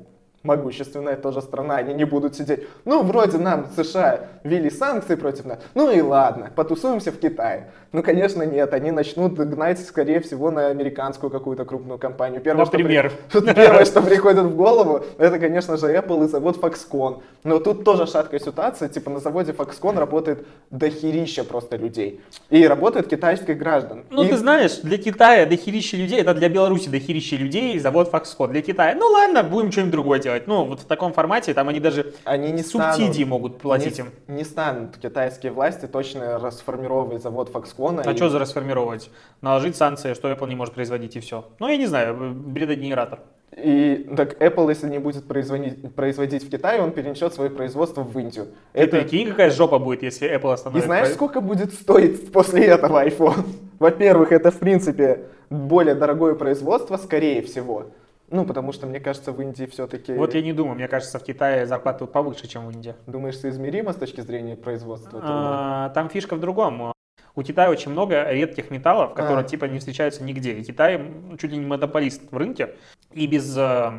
[0.44, 2.68] могущественная тоже страна, они не будут сидеть.
[2.86, 7.72] Ну, вроде нам США ввели санкции против нас, ну и ладно, потусуемся в Китае.
[7.92, 12.40] Ну, конечно, нет, они начнут гнать, скорее всего, на американскую какую-то крупную компанию.
[12.40, 13.12] Первое, Например.
[13.30, 13.54] Что при...
[13.56, 17.22] Первое, что приходит в голову, это, конечно же, Apple и завод Foxconn.
[17.44, 22.22] Но тут тоже шаткая ситуация, типа на заводе Foxconn работает дохерища просто людей.
[22.52, 24.04] И работают китайских граждан.
[24.12, 24.28] Ну, и...
[24.28, 28.50] ты знаешь, для Китая дохерища людей, это для Беларуси дохерища людей, завод Foxconn.
[28.50, 30.46] Для Китая, ну ладно, будем что-нибудь другое делать.
[30.46, 34.06] Ну, вот в таком формате, там они даже они не субсидии станут, могут платить не,
[34.06, 34.12] им.
[34.28, 37.79] Не станут китайские власти точно расформировать завод Foxconn.
[37.88, 38.16] А и...
[38.16, 39.10] что за расформировать?
[39.42, 41.46] Наложить санкции, что Apple не может производить и все.
[41.60, 43.20] Ну, я не знаю, бредогенератор.
[43.58, 48.18] И так Apple, если не будет производить, производить в Китае, он перенесет свое производство в
[48.18, 48.48] Индию.
[48.74, 48.98] Это...
[48.98, 50.84] прикинь, какая жопа будет, если Apple остановит.
[50.84, 53.46] И знаешь, сколько будет стоить после этого iPhone?
[53.80, 57.88] Во-первых, это, в принципе, более дорогое производство, скорее всего.
[58.32, 60.14] Ну, потому что, мне кажется, в Индии все-таки...
[60.14, 62.94] Вот я не думаю, мне кажется, в Китае зарплаты повыше, чем в Индии.
[63.08, 65.20] Думаешь, соизмеримо с точки зрения производства?
[65.24, 66.94] А, там фишка в другом.
[67.36, 69.48] У Китая очень много редких металлов, которые а.
[69.48, 70.54] типа не встречаются нигде.
[70.54, 71.02] И Китай
[71.40, 72.76] чуть ли не монополист в рынке.
[73.14, 73.92] И без э,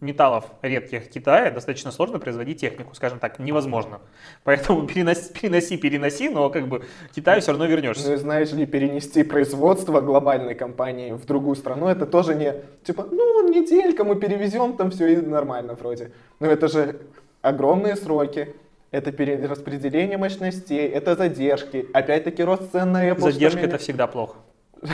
[0.00, 4.00] металлов редких Китая достаточно сложно производить технику, скажем так, невозможно.
[4.44, 8.08] Поэтому переноси, переноси, переноси, но как бы Китаю все равно вернешься.
[8.08, 13.06] Ну и знаешь ли, перенести производство глобальной компании в другую страну, это тоже не типа,
[13.10, 16.12] ну, неделька мы перевезем, там все и нормально вроде.
[16.40, 17.00] Но это же
[17.42, 18.54] огромные сроки.
[18.90, 23.32] Это перераспределение мощностей, это задержки, опять-таки рост цен на Apple.
[23.32, 24.36] Задержка это всегда плохо.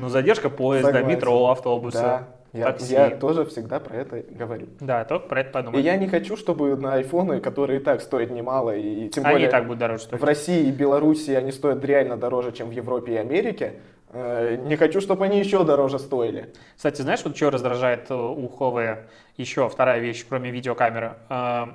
[0.00, 2.00] Ну, задержка поезда, метро, автобуса.
[2.00, 2.28] Да.
[2.52, 4.66] Я, я тоже всегда про это говорю.
[4.80, 5.80] Да, только про это подумай.
[5.80, 9.34] И я не хочу, чтобы на айфоны, которые и так стоят немало, и тем они
[9.34, 10.20] более и так будут дороже стоить.
[10.20, 13.74] в России и Беларуси они стоят реально дороже, чем в Европе и Америке,
[14.12, 16.52] не хочу, чтобы они еще дороже стоили.
[16.76, 19.04] Кстати, знаешь, вот что раздражает э, у Huawei
[19.36, 21.14] еще вторая вещь, кроме видеокамеры?
[21.28, 21.66] Э,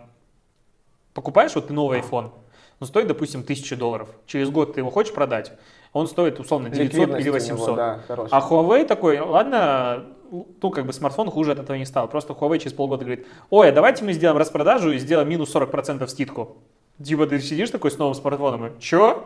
[1.14, 2.32] покупаешь вот ты новый iPhone,
[2.80, 4.10] он стоит, допустим, 1000 долларов.
[4.26, 5.54] Через год ты его хочешь продать,
[5.94, 7.68] он стоит условно 900 или 800.
[7.68, 8.00] Него, да,
[8.32, 12.10] а Huawei такой, ладно, ну, как бы смартфон хуже от этого не стал.
[12.10, 16.06] Просто Huawei через полгода говорит, ой, а давайте мы сделаем распродажу и сделаем минус 40%
[16.08, 16.58] скидку.
[17.02, 19.26] Типа ты сидишь такой с новым смартфоном и, чё?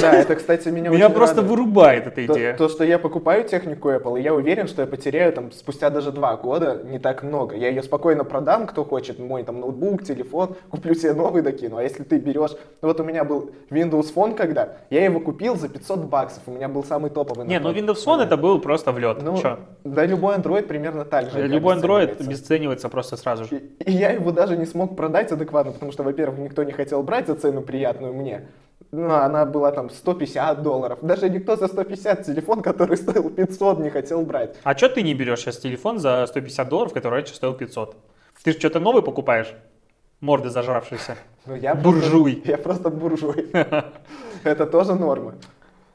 [0.00, 2.56] Да, это, кстати, меня Меня просто вырубает эта идея.
[2.56, 6.12] То, что я покупаю технику Apple, и я уверен, что я потеряю там спустя даже
[6.12, 7.56] два года не так много.
[7.56, 11.76] Я ее спокойно продам, кто хочет, мой там ноутбук, телефон, куплю себе новый докину.
[11.76, 12.52] А если ты берешь...
[12.82, 16.52] Ну вот у меня был Windows Phone когда, я его купил за 500 баксов, у
[16.52, 17.46] меня был самый топовый.
[17.46, 19.22] Не, ну Windows Phone это был просто влет.
[19.22, 19.40] Ну,
[19.84, 21.46] да любой Android примерно так же.
[21.46, 23.56] Любой Android обесценивается просто сразу же.
[23.56, 27.02] И, и я его даже не смог продать адекватно, потому что, во-первых, никто не хотел
[27.02, 28.48] брать за цену приятную мне
[28.90, 30.98] ну, она была там 150 долларов.
[31.02, 34.56] Даже никто за 150 телефон, который стоил 500, не хотел брать.
[34.62, 37.96] А что ты не берешь сейчас телефон за 150 долларов, который раньше стоил 500?
[38.42, 39.54] Ты же что-то новый покупаешь?
[40.20, 41.16] Морды зажравшиеся.
[41.46, 42.36] Ну, я буржуй.
[42.36, 43.50] Просто, я просто буржуй.
[44.44, 45.34] Это тоже норма.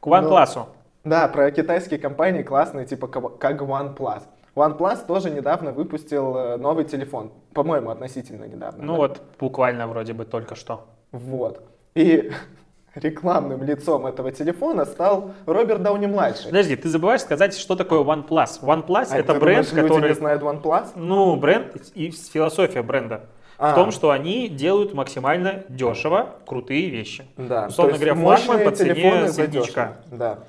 [0.01, 0.65] К OnePlus.
[1.03, 4.23] Да, про китайские компании классные, типа как OnePlus.
[4.55, 7.31] OnePlus тоже недавно выпустил э, новый телефон.
[7.53, 8.83] По-моему, относительно недавно.
[8.83, 8.97] Ну да?
[8.97, 10.87] вот, буквально вроде бы только что.
[11.11, 11.63] Вот.
[11.95, 12.31] И
[12.95, 16.45] рекламным лицом этого телефона стал Роберт Дауни-младший.
[16.47, 18.61] Подожди, ты забываешь сказать, что такое OnePlus.
[18.61, 20.09] OnePlus а это бренд, думаешь, который...
[20.09, 20.87] не знают OnePlus?
[20.95, 23.25] Ну, бренд и философия бренда.
[23.57, 23.73] А.
[23.73, 27.25] В том, что они делают максимально дешево крутые вещи.
[27.35, 27.67] Да.
[27.67, 29.97] Условно говоря, флагман по цене середнячка.
[30.09, 30.39] Да.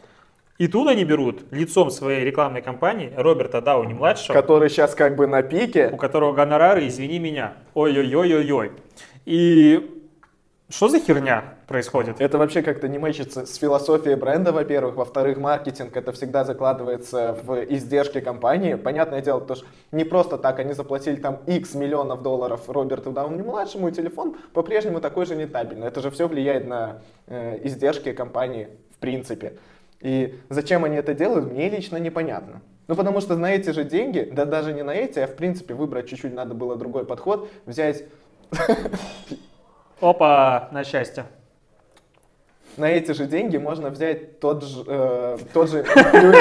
[0.58, 4.34] И тут они берут лицом своей рекламной кампании Роберта Дауни-младшего.
[4.34, 5.88] Который сейчас как бы на пике.
[5.90, 8.72] У которого гонорары, извини меня, ой-ой-ой-ой-ой.
[9.24, 10.04] И
[10.68, 12.20] что за херня происходит?
[12.20, 14.96] Это вообще как-то не мэчится с философией бренда, во-первых.
[14.96, 18.74] Во-вторых, маркетинг это всегда закладывается в издержки компании.
[18.74, 23.88] Понятное дело, потому что не просто так они заплатили там X миллионов долларов Роберту Дауни-младшему,
[23.88, 25.86] и телефон по-прежнему такой же нетабельный.
[25.86, 29.52] Это же все влияет на э, издержки компании в принципе.
[30.00, 32.62] И зачем они это делают, мне лично непонятно.
[32.88, 35.74] Ну, потому что на эти же деньги, да даже не на эти, а в принципе
[35.74, 38.06] выбрать чуть-чуть надо было другой подход, взять
[40.00, 41.26] Опа, на счастье.
[42.76, 45.84] На эти же деньги можно взять тот же, э, тот же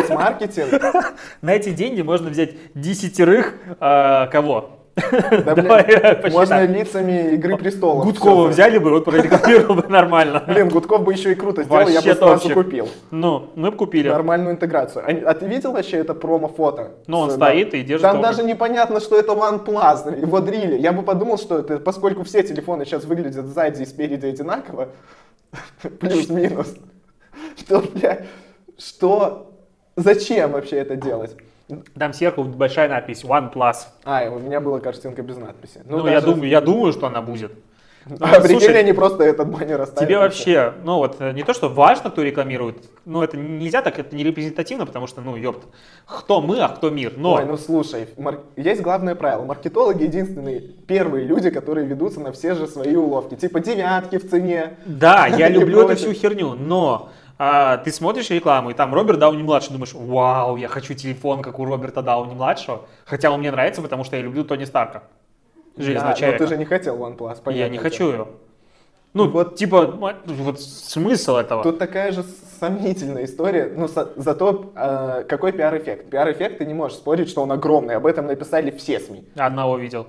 [0.09, 0.81] маркетинг.
[1.41, 4.79] На эти деньги можно взять десятерых э, кого?
[5.11, 8.05] Да, блин, можно лицами Игры Престолов.
[8.05, 10.43] Гудкова взяли бы, вот прорекламировал бы нормально.
[10.47, 12.89] Блин, Гудков бы еще и круто сделал, я бы сразу купил.
[13.11, 14.09] Ну, мы бы купили.
[14.09, 15.05] Нормальную интеграцию.
[15.05, 16.91] А, а ты видел вообще это промо-фото?
[17.07, 18.01] Ну, он стоит и держит.
[18.01, 20.77] Там даже непонятно, что это OnePlus, его дрили.
[20.77, 24.89] Я бы подумал, что это, поскольку все телефоны сейчас выглядят сзади и спереди одинаково,
[25.99, 26.75] плюс-минус,
[27.57, 28.25] что, бля,
[28.77, 29.51] что,
[29.95, 31.35] зачем вообще это делать?
[31.97, 33.75] Там сверху большая надпись OnePlus.
[34.03, 35.81] А, у меня была картинка без надписи.
[35.85, 37.51] Ну, я, думаю, я думаю, что она будет.
[38.19, 40.07] А прикинь, слушай, они просто этот баннер оставили.
[40.07, 43.99] Тебе вообще, ну вот, э, не то, что важно, кто рекламирует, ну это нельзя так,
[43.99, 45.67] это не репрезентативно, потому что, ну, ёпт,
[46.05, 47.35] кто мы, а кто мир, но...
[47.35, 49.45] Ой, ну слушай, мар- есть главное правило.
[49.45, 53.35] Маркетологи единственные первые люди, которые ведутся на все же свои уловки.
[53.35, 54.77] Типа девятки в цене.
[54.85, 57.09] Да, я люблю эту всю херню, но
[57.41, 61.57] а, ты смотришь рекламу, и там Роберт Дауни младший, думаешь, вау, я хочу телефон, как
[61.57, 65.03] у Роберта Дауни младшего, хотя он мне нравится, потому что я люблю Тони Старка,
[65.79, 66.43] Железного Да, но человека.
[66.43, 68.27] ты же не хотел OnePlus, я понятное не хочу его.
[69.13, 69.55] Ну, Вот.
[69.55, 69.87] типа,
[70.25, 71.63] вот смысл этого.
[71.63, 72.23] Тут такая же
[72.59, 76.09] сомнительная история, но со- зато э, какой пиар-эффект?
[76.11, 79.27] Пиар-эффект ты не можешь спорить, что он огромный, об этом написали все СМИ.
[79.35, 80.07] Одного видел.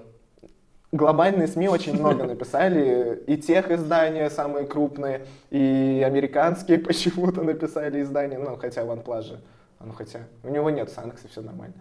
[0.93, 8.39] Глобальные СМИ очень много написали, и тех издания самые крупные, и американские почему-то написали издания,
[8.39, 9.41] ну, хотя OnePlus же,
[9.79, 11.75] ну, хотя, у него нет санкций, все нормально.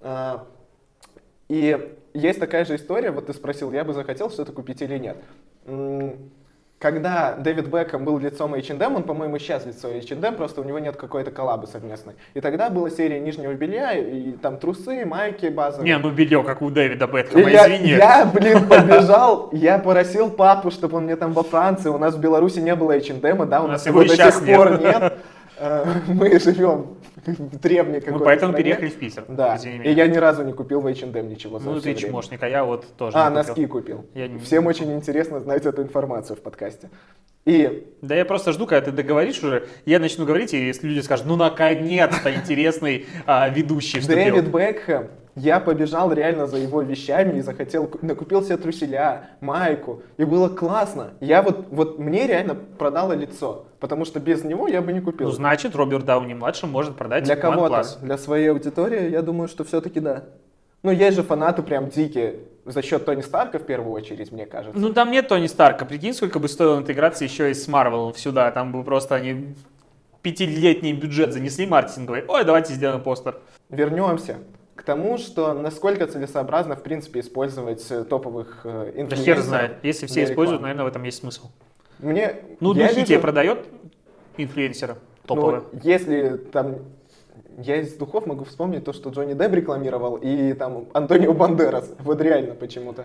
[0.00, 0.44] А,
[1.48, 5.16] И есть такая же история, вот ты спросил, я бы захотел что-то купить или нет.
[6.78, 10.96] Когда Дэвид Бекхэм был лицом H&M, он, по-моему, сейчас лицо H&M, просто у него нет
[10.96, 12.14] какой-то коллабы совместной.
[12.34, 15.92] И тогда была серия нижнего белья, и там трусы, майки базовые.
[15.92, 17.08] Не, ну белье, как у Дэвида
[17.48, 17.90] я, извини.
[17.90, 22.20] я, блин, побежал, я просил папу, чтобы он мне там во Франции, у нас в
[22.20, 25.00] Беларуси не было H&M, да, у, У нас его до сих пор нет.
[25.00, 25.14] нет.
[25.58, 28.64] Э, Мы живем в древней Мы какой-то поэтому стране.
[28.64, 29.24] переехали в Питер.
[29.28, 32.64] Да, и я ни разу не купил в H&M ничего Ну ты чмошник, а я
[32.64, 34.06] вот тоже А, носки купил.
[34.14, 36.90] Я не- Всем очень интересно знать эту информацию в подкасте.
[37.44, 41.00] И Да я просто жду, когда ты договоришь уже, я начну говорить, и если люди
[41.00, 44.34] скажут, ну наконец-то интересный а, ведущий вступил.
[44.36, 50.02] Дэвид Бекхэм, я побежал реально за его вещами и захотел, ку- накупил себе труселя, майку,
[50.16, 51.12] и было классно.
[51.20, 55.28] Я вот, вот мне реально продало лицо, потому что без него я бы не купил.
[55.28, 59.64] Ну значит, Роберт Дауни младший может продать Для кого-то, для своей аудитории, я думаю, что
[59.64, 60.24] все-таки да.
[60.84, 64.78] Ну, есть же фанаты прям дикие, за счет Тони Старка в первую очередь, мне кажется.
[64.78, 68.50] Ну там нет Тони Старка, прикинь, сколько бы стоила интеграция еще и с Марвелом сюда,
[68.50, 69.54] там бы просто они
[70.22, 73.38] пятилетний бюджет занесли маркетинговый, ой, давайте сделаем постер.
[73.70, 74.36] Вернемся
[74.88, 79.24] тому, что насколько целесообразно, в принципе, использовать э, топовых э, Да инфлюенсеров.
[79.26, 81.48] хер знает, если все используют, наверное, в этом есть смысл.
[81.98, 83.66] Мне, Ну, духи вижу- тебе продает
[84.38, 84.96] инфлюенсера
[85.26, 85.62] топовые.
[85.72, 86.76] Ну, если там...
[87.58, 91.92] Я из духов могу вспомнить то, что Джонни Депп рекламировал, и там Антонио Бандерас.
[91.98, 93.04] Вот реально почему-то.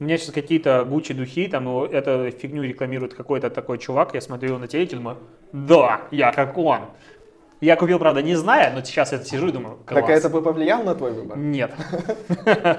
[0.00, 4.20] У меня сейчас какие-то Гуччи духи, там его, эту фигню рекламирует какой-то такой чувак, я
[4.22, 5.18] смотрю его на телеке, думаю,
[5.52, 6.80] да, я как он.
[7.60, 10.00] Я купил, правда, не зная, но сейчас я сижу и думаю, класс.
[10.00, 11.36] Так это бы повлияло на твой выбор?
[11.36, 11.72] Нет.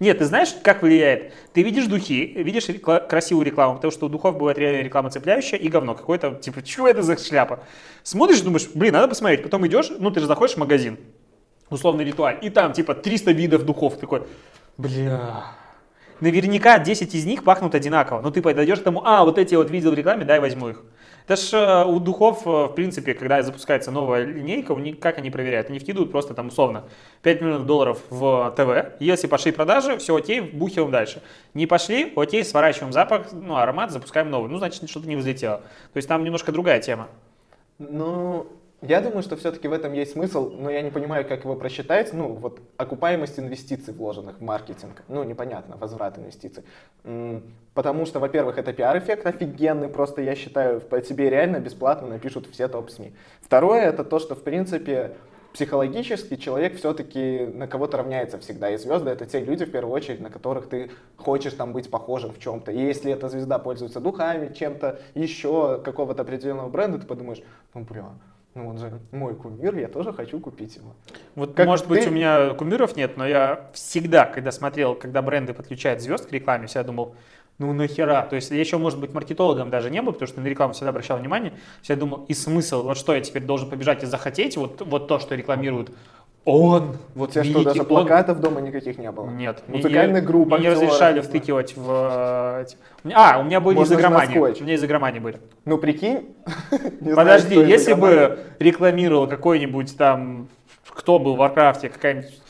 [0.00, 1.32] Нет, ты знаешь, как влияет?
[1.54, 2.66] Ты видишь духи, видишь
[3.08, 6.86] красивую рекламу, потому что у духов бывает реально реклама цепляющая и говно какое-то, типа, что
[6.86, 7.60] это за шляпа?
[8.04, 9.42] Смотришь, думаешь, блин, надо посмотреть.
[9.42, 10.98] Потом идешь, ну ты же заходишь в магазин,
[11.70, 13.96] условный ритуал, и там типа 300 видов духов.
[13.96, 14.22] Такой,
[14.76, 15.46] бля,
[16.20, 18.20] наверняка 10 из них пахнут одинаково.
[18.20, 20.82] Но ты подойдешь к тому, а, вот эти вот видел в рекламе, дай возьму их.
[21.28, 25.30] Ж э, у духов, э, в принципе, когда запускается новая линейка, у них как они
[25.30, 25.68] проверяют?
[25.68, 26.84] Они вкидывают просто там условно
[27.22, 29.00] 5 миллионов долларов в ТВ.
[29.00, 31.22] Если пошли продажи, все окей, бухиваем дальше.
[31.54, 34.50] Не пошли, окей, сворачиваем запах, ну, аромат, запускаем новый.
[34.50, 35.58] Ну, значит, что-то не взлетело.
[35.92, 37.08] То есть там немножко другая тема.
[37.78, 38.46] Ну,
[38.80, 42.12] я думаю, что все-таки в этом есть смысл, но я не понимаю, как его просчитать.
[42.12, 45.02] Ну, вот окупаемость инвестиций, вложенных в маркетинг.
[45.08, 46.62] Ну, непонятно, возврат инвестиций.
[47.74, 52.68] Потому что, во-первых, это пиар-эффект офигенный, просто я считаю, по тебе реально бесплатно напишут все
[52.68, 53.14] топ-СМИ.
[53.40, 55.16] Второе, это то, что, в принципе,
[55.52, 58.70] психологически человек все-таки на кого-то равняется всегда.
[58.70, 62.32] И звезды— это те люди, в первую очередь, на которых ты хочешь там быть похожим
[62.32, 62.70] в чем-то.
[62.70, 67.42] И если эта звезда пользуется духами, чем-то еще, какого-то определенного бренда, ты подумаешь,
[67.74, 68.10] ну, бля,
[68.58, 70.94] ну он же мой кумир, я тоже хочу купить его.
[71.36, 75.22] Вот, Как может быть, ты- у меня кумиров нет, но я всегда, когда смотрел, когда
[75.22, 77.14] бренды подключают звезд к рекламе, всегда думал,
[77.58, 78.26] ну нахера?
[78.28, 80.90] То есть я еще, может быть, маркетологом даже не был, потому что на рекламу всегда
[80.90, 81.52] обращал внимание.
[81.82, 85.18] Всегда думал, и смысл, вот что я теперь должен побежать и захотеть, вот, вот то,
[85.20, 85.90] что рекламирует
[86.50, 87.86] он, У вот тебя что, даже он.
[87.86, 89.26] плакатов дома никаких не было?
[89.28, 89.62] Нет.
[89.68, 91.22] Музыкальных групп, не разрешали знаю.
[91.22, 92.64] втыкивать в...
[93.04, 94.34] э, А, у меня были Можно из же на игромании.
[94.34, 94.60] скотч.
[94.60, 95.40] У меня из игромании были.
[95.66, 96.34] Ну, прикинь.
[97.00, 100.48] знаю, Подожди, из если бы рекламировал какой-нибудь там,
[100.88, 102.40] кто был в Warcraft е, какая-нибудь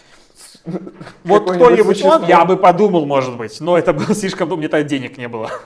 [1.25, 4.89] вот кто-нибудь он, я бы подумал, может быть, но это было слишком, ну, мне тогда
[4.89, 5.51] денег не было.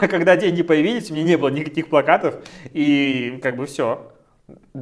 [0.00, 2.34] А когда деньги появились, у меня не было никаких плакатов,
[2.72, 4.10] и как бы все.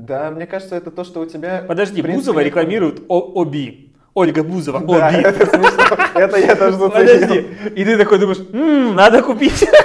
[0.05, 1.65] Да, мне кажется, это то, что у тебя...
[1.67, 3.93] Подожди, принципе, Бузова рекламирует О- ОБИ.
[4.15, 4.81] Ольга Бузова.
[4.81, 5.21] Да, Оби.
[5.23, 5.97] это смешно.
[6.15, 7.19] Это я тоже Подожди.
[7.19, 7.45] заценил.
[7.75, 9.69] И ты такой думаешь, «М, надо купить.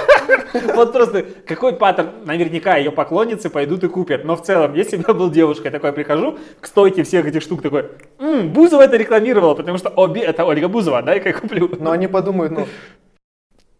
[0.74, 4.24] Вот просто какой паттерн, наверняка ее поклонницы пойдут и купят.
[4.24, 7.62] Но в целом, если бы я был девушкой, такой прихожу к стойке всех этих штук,
[7.62, 7.86] такой,
[8.18, 11.70] «М, Бузова это рекламировала, потому что Оби это Ольга Бузова, дай-ка я куплю.
[11.80, 12.66] Но они подумают, ну,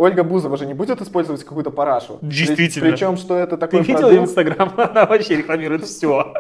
[0.03, 2.19] Ольга Бузова же не будет использовать какую-то парашу.
[2.23, 2.91] Действительно.
[2.91, 4.29] Причем, что это Ты такой видел ее продукт.
[4.29, 4.73] инстаграм?
[4.91, 6.35] Она вообще рекламирует все.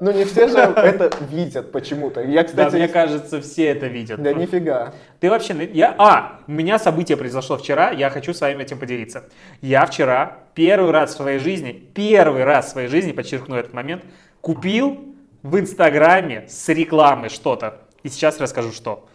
[0.00, 2.20] Ну, не все же это видят почему-то.
[2.20, 4.22] Я, Да, кстати, мне кажется, все это видят.
[4.22, 4.92] да нифига.
[5.20, 5.54] Ты вообще...
[5.54, 5.94] на- Я...
[5.96, 9.24] А, у меня событие произошло вчера, я хочу с вами этим поделиться.
[9.62, 14.04] Я вчера первый раз в своей жизни, первый раз в своей жизни, подчеркну этот момент,
[14.42, 14.98] купил
[15.42, 17.78] в Инстаграме с рекламы что-то.
[18.02, 19.06] И сейчас расскажу, что.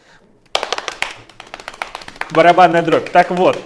[2.32, 3.10] Барабанная дробь.
[3.10, 3.58] Так вот,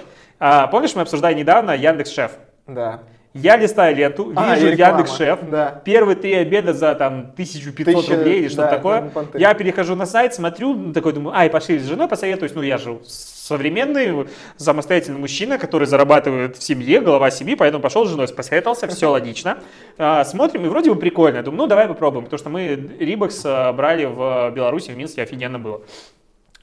[0.48, 2.32] а, помнишь, мы обсуждали недавно Яндекс Шеф?
[2.68, 3.00] Да.
[3.34, 4.68] Я листаю ленту, А, вижу.
[4.76, 5.82] Яндекс Шеф, Да.
[5.84, 9.12] первые три обеда за там 1500 Тысяча, рублей или что-то да, такое.
[9.34, 12.78] Я перехожу на сайт, смотрю, ну, такой думаю, ай, пошли с женой посоветуюсь, ну я
[12.78, 14.28] же современный
[14.58, 19.58] самостоятельный мужчина, который зарабатывает в семье, глава семьи, поэтому пошел с женой, посоветовался, все логично.
[19.98, 21.42] А, Смотрим, и вроде бы прикольно.
[21.44, 22.68] Думаю, ну давай попробуем, потому что мы
[23.00, 25.82] Рибокс брали в Беларуси, в Минске, офигенно было.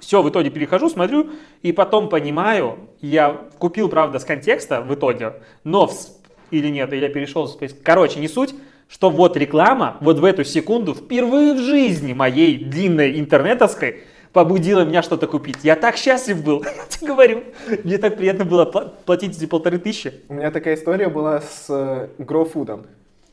[0.02, 1.30] Все, в итоге перехожу, смотрю,
[1.62, 5.94] и потом понимаю, я купил, правда, с контекста в итоге, но в-
[6.50, 7.48] или нет, или я перешел
[7.84, 8.52] Короче, не суть,
[8.88, 15.02] что вот реклама, вот в эту секунду, впервые в жизни моей длинной интернетовской, побудила меня
[15.02, 15.58] что-то купить.
[15.62, 17.44] Я так счастлив был, я тебе говорю.
[17.84, 20.12] Мне так приятно было пла- платить эти полторы тысячи.
[20.28, 22.86] У меня такая история была с э, грофудом.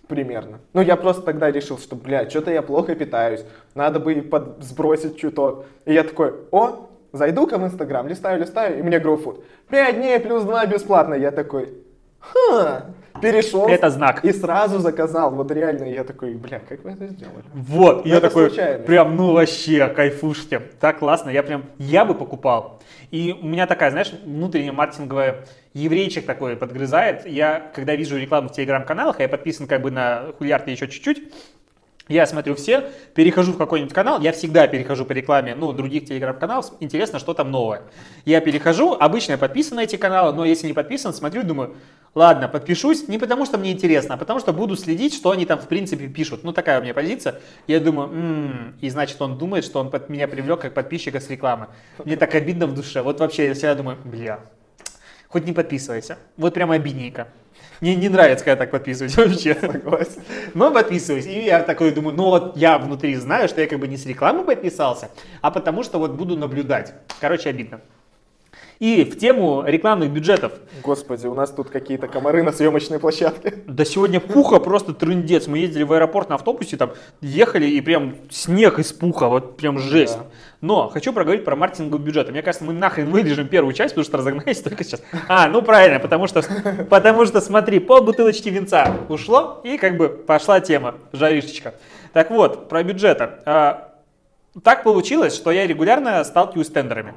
[0.10, 0.60] Примерно.
[0.74, 3.45] Ну, я просто тогда решил, что, бля, что-то я плохо питаюсь.
[3.76, 5.65] Надо бы под- сбросить чуток.
[5.86, 9.45] И я такой, о, зайду-ка в Инстаграм, листаю, листаю, и мне грофуд.
[9.69, 11.13] Пять дней плюс два бесплатно.
[11.13, 11.76] Я такой,
[12.19, 12.86] ха,
[13.22, 13.67] перешел.
[13.67, 14.26] Это знак.
[14.26, 15.30] И сразу заказал.
[15.30, 17.43] Вот реально, я такой, бля, как вы это сделали?
[17.54, 18.84] Вот, и я такой, случайно.
[18.86, 20.60] прям, ну вообще, кайфушки.
[20.80, 22.80] Так классно, я прям, я бы покупал.
[23.12, 27.25] И у меня такая, знаешь, внутренняя маркетинговая еврейчик такой подгрызает.
[27.27, 31.23] Я, когда вижу рекламу в телеграм-каналах, а я подписан как бы на хулиарте еще чуть-чуть,
[32.10, 36.71] я смотрю все, перехожу в какой-нибудь канал, я всегда перехожу по рекламе, ну, других телеграм-каналов,
[36.79, 37.84] интересно, что там новое.
[38.25, 41.75] Я перехожу, обычно я подписан на эти каналы, но если не подписан, смотрю, думаю,
[42.15, 45.60] ладно, подпишусь, не потому что мне интересно, а потому что буду следить, что они там
[45.60, 46.43] в принципе пишут.
[46.43, 47.39] Ну, такая у меня позиция.
[47.67, 51.29] Я думаю, «М, и значит, он думает, что он под меня привлек как подписчика с
[51.29, 51.67] рекламы.
[52.03, 53.03] Мне так обидно в душе.
[53.03, 54.39] Вот вообще я всегда думаю, бля,
[55.30, 56.18] хоть не подписывайся.
[56.38, 57.28] Вот прям обидненько.
[57.82, 59.56] Мне не нравится, когда так подписываюсь вообще.
[59.56, 60.22] Согласен.
[60.54, 61.26] Но подписываюсь.
[61.26, 64.06] И я такой думаю, ну вот я внутри знаю, что я как бы не с
[64.06, 65.10] рекламы подписался,
[65.42, 66.94] а потому что вот буду наблюдать.
[67.22, 67.80] Короче, обидно.
[68.80, 70.54] И в тему рекламных бюджетов.
[70.82, 73.56] Господи, у нас тут какие-то комары на съемочной площадке.
[73.68, 75.48] Да сегодня пуха просто трындец.
[75.48, 79.80] Мы ездили в аэропорт на автобусе, там ехали и прям снег из пуха, вот прям
[79.80, 80.18] жесть.
[80.18, 80.26] Да.
[80.62, 82.32] Но хочу проговорить про маркетинговый бюджет.
[82.32, 85.02] Мне кажется, мы нахрен вырежем первую часть, потому что разогнались только сейчас.
[85.28, 86.42] А, ну правильно, потому что,
[86.89, 91.74] потому что смотри, пол бутылочки винца ушло, и как бы пошла тема, жаришечка.
[92.13, 93.92] Так вот, про бюджета.
[94.63, 97.13] Так получилось, что я регулярно сталкиваюсь с тендерами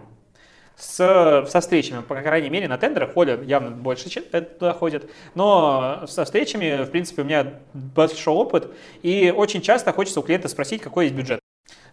[0.76, 5.10] с, со встречами, по крайней мере, на тендерах ходят явно больше, чем э, туда ходят,
[5.34, 10.48] но со встречами, в принципе, у меня большой опыт, и очень часто хочется у клиента
[10.48, 11.40] спросить, какой есть бюджет.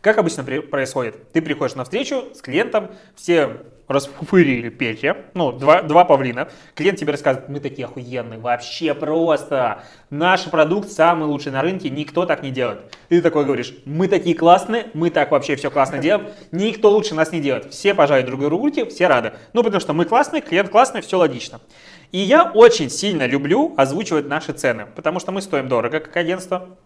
[0.02, 1.32] Как обычно происходит?
[1.32, 3.58] Ты приходишь на встречу с клиентом, все
[3.89, 6.47] распупырили перья, ну, два, два павлина.
[6.75, 9.84] Клиент тебе рассказывает, мы такие охуенные, вообще просто.
[10.10, 12.95] Наш продукт самый лучший на рынке, никто так не делает.
[13.10, 17.15] И ты такой говоришь, мы такие классные, мы так вообще все классно делаем, никто лучше
[17.15, 17.73] нас не делает.
[17.73, 19.34] Все пожали друг другу руки, все рады.
[19.54, 21.60] Ну, потому что мы классные, клиент классный, все логично.
[22.12, 26.78] И я очень сильно люблю озвучивать наши цены, потому что мы стоим дорого, как агентство.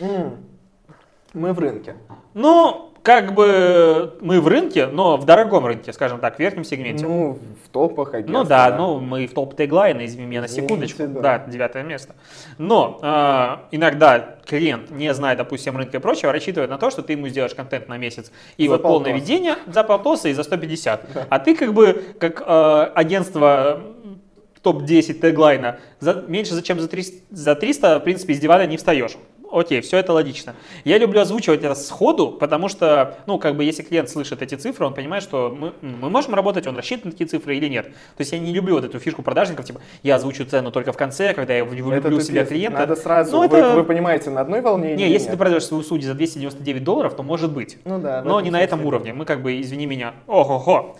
[0.00, 1.96] Мы в рынке.
[2.34, 7.04] Ну, как бы мы в рынке, но в дорогом рынке, скажем так, в верхнем сегменте.
[7.06, 8.32] Ну, в топах агентств.
[8.32, 11.06] Ну да, ну мы в топ теглайна, извини меня на Извините, секундочку.
[11.08, 11.38] да.
[11.38, 12.14] Да, девятое место.
[12.56, 17.12] Но э, иногда клиент, не зная, допустим, рынка и прочего, рассчитывает на то, что ты
[17.12, 18.32] ему сделаешь контент на месяц.
[18.56, 19.20] И За вот полное полтос.
[19.28, 21.26] ведение за полтоса и за 150.
[21.28, 24.18] А ты как бы, как э, агентство м,
[24.62, 29.12] топ-10 теглайна, за, меньше, чем за 300, за 300, в принципе, из дивана не встаешь.
[29.54, 30.56] Окей, все это логично.
[30.84, 34.84] Я люблю озвучивать это сходу, потому что, ну, как бы, если клиент слышит эти цифры,
[34.84, 37.86] он понимает, что мы, мы можем работать, он рассчитан на такие цифры или нет.
[37.86, 40.96] То есть я не люблю вот эту фишку продажников, типа, я озвучу цену только в
[40.96, 42.48] конце, когда я Это влюблю в себя тупец.
[42.48, 42.78] клиента.
[42.80, 45.38] Надо сразу, Ну, вы, это- вы понимаете, на одной волне Не, если ты нет?
[45.38, 47.78] продаешь свою судью за 299 долларов, то может быть.
[47.84, 48.22] Ну да.
[48.24, 49.14] Но не на этом уровне.
[49.14, 50.96] Мы как бы, извини меня, ого-го.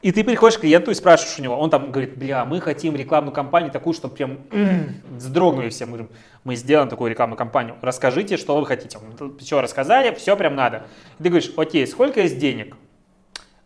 [0.00, 2.94] И ты приходишь к клиенту и спрашиваешь у него, он там говорит, бля, мы хотим
[2.94, 4.38] рекламную кампанию такую, чтобы прям
[5.16, 5.86] вздрогнули все.
[5.86, 6.08] Мы
[6.48, 8.98] мы сделаем такую рекламную кампанию, расскажите, что вы хотите.
[9.38, 10.86] Все рассказали, все прям надо.
[11.18, 12.74] И ты говоришь, окей, сколько есть денег?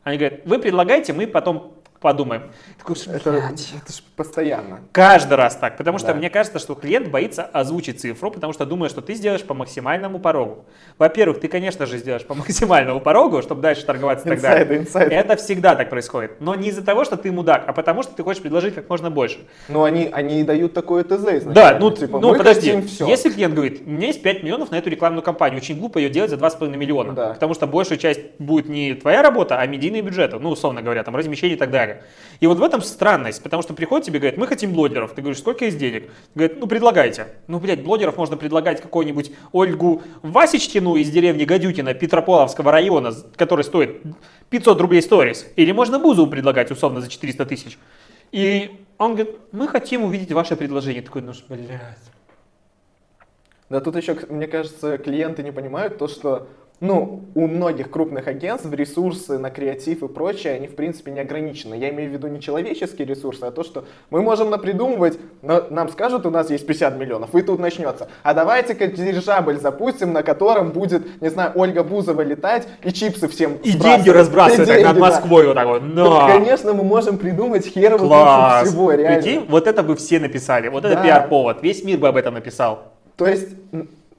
[0.02, 2.50] Они говорят, вы предлагаете, мы потом подумаем.
[2.78, 4.80] Такой, это, это же постоянно.
[4.92, 6.14] Каждый раз так, потому что да.
[6.14, 10.18] мне кажется, что клиент боится озвучить цифру, потому что думает, что ты сделаешь по максимальному
[10.18, 10.64] порогу.
[10.98, 14.80] Во-первых, ты, конечно же, сделаешь по максимальному порогу, чтобы дальше торговаться и так далее.
[14.80, 15.14] Инсайды.
[15.14, 16.40] Это всегда так происходит.
[16.40, 19.10] Но не из-за того, что ты мудак, а потому что ты хочешь предложить как можно
[19.10, 19.38] больше.
[19.68, 21.54] Но они, они дают такое ТЗ изначально.
[21.54, 23.06] Да, ну, типа, ну подожди, все.
[23.06, 26.10] если клиент говорит, у меня есть 5 миллионов на эту рекламную кампанию, очень глупо ее
[26.10, 27.28] делать за 2,5 миллиона, да.
[27.34, 31.14] потому что большая часть будет не твоя работа, а медийные бюджеты, ну, условно говоря, там
[31.14, 31.91] размещение и так далее.
[32.40, 35.12] И вот в этом странность, потому что приходит тебе и говорит, мы хотим блогеров.
[35.14, 36.10] Ты говоришь, сколько есть денег?
[36.34, 37.28] Говорит, ну предлагайте.
[37.46, 44.02] Ну, блядь, блогеров можно предлагать какую-нибудь Ольгу Васечкину из деревни Гадютина Петропавловского района, который стоит
[44.50, 45.46] 500 рублей сторис.
[45.56, 47.78] Или можно Бузову предлагать условно за 400 тысяч.
[48.32, 51.02] И он говорит, мы хотим увидеть ваше предложение.
[51.02, 51.98] Такой, ну, блядь.
[53.68, 56.46] Да тут еще, мне кажется, клиенты не понимают то, что
[56.82, 61.74] ну, у многих крупных агентств ресурсы на креатив и прочее, они, в принципе, не ограничены.
[61.74, 65.88] Я имею в виду не человеческие ресурсы, а то, что мы можем напридумывать, но нам
[65.88, 68.08] скажут, у нас есть 50 миллионов, и тут начнется.
[68.24, 73.58] А давайте-ка дирижабль запустим, на котором будет, не знаю, Ольга Бузова летать и чипсы всем
[73.62, 75.48] И деньги разбрасывать и деньги, над Москвой да.
[75.48, 75.82] вот так вот.
[75.82, 76.26] Но.
[76.26, 78.68] Конечно, мы можем придумать херово Класс.
[78.68, 79.22] всего, реально.
[79.22, 81.02] Прикинь, вот это бы все написали, вот это да.
[81.04, 82.92] пиар-повод, весь мир бы об этом написал.
[83.16, 83.50] То есть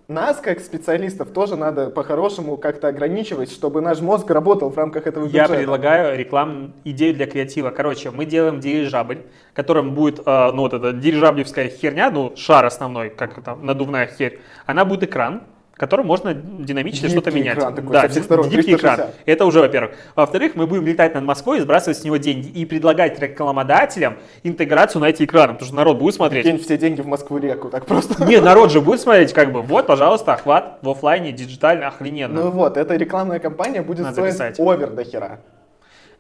[0.08, 5.26] нас, как специалистов, тоже надо по-хорошему как-то ограничивать, чтобы наш мозг работал в рамках этого
[5.26, 5.54] бюджета.
[5.54, 7.70] Я предлагаю рекламную идею для креатива.
[7.70, 9.24] Короче, мы делаем дирижабль,
[9.54, 14.40] которым будет, э, ну вот эта дирижаблевская херня, ну шар основной, как это, надувная херь,
[14.66, 15.44] она будет экран,
[15.76, 17.58] которым можно динамически что-то менять.
[17.58, 19.02] Экран такой, да, со всех сторон, гибкий экран.
[19.26, 19.96] Это уже, во-первых.
[20.16, 25.02] Во-вторых, мы будем летать над Москвой и сбрасывать с него деньги и предлагать рекламодателям интеграцию
[25.02, 26.46] на эти экраны, потому что народ будет смотреть.
[26.46, 28.24] Кинь все деньги в Москву реку, так просто.
[28.26, 32.44] Не, народ же будет смотреть, как бы, вот, пожалуйста, охват в офлайне, диджитально, охрененно.
[32.44, 34.60] Ну вот, эта рекламная кампания будет Надо стоить писать.
[34.60, 35.40] овер до хера.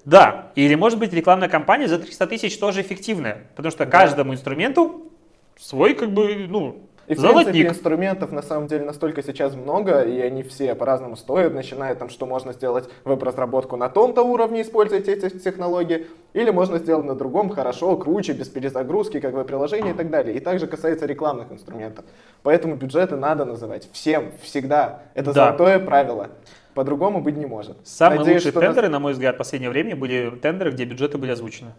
[0.05, 3.91] Да, или может быть рекламная кампания за 300 тысяч тоже эффективная, потому что да.
[3.91, 5.11] каждому инструменту
[5.57, 7.51] свой, как бы, ну, и, в Золотник.
[7.51, 12.09] принципе, инструментов на самом деле настолько сейчас много, и они все по-разному стоят, начиная там,
[12.09, 17.49] что можно сделать веб-разработку на том-то уровне, используя эти технологии, или можно сделать на другом
[17.49, 20.35] хорошо, круче, без перезагрузки, как веб-приложение и так далее.
[20.35, 22.05] И также касается рекламных инструментов.
[22.41, 25.01] Поэтому бюджеты надо называть всем, всегда.
[25.13, 25.45] Это да.
[25.47, 26.29] золотое правило.
[26.73, 27.77] По-другому быть не может.
[27.83, 28.93] Самые Надеюсь, лучшие тендеры, нас...
[28.93, 31.73] на мой взгляд, в последнее время были тендеры, где бюджеты были озвучены.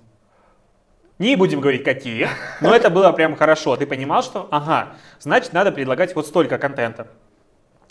[1.18, 2.28] Не будем говорить какие,
[2.60, 3.76] но это было прям хорошо.
[3.76, 7.06] Ты понимал, что, ага, значит, надо предлагать вот столько контента.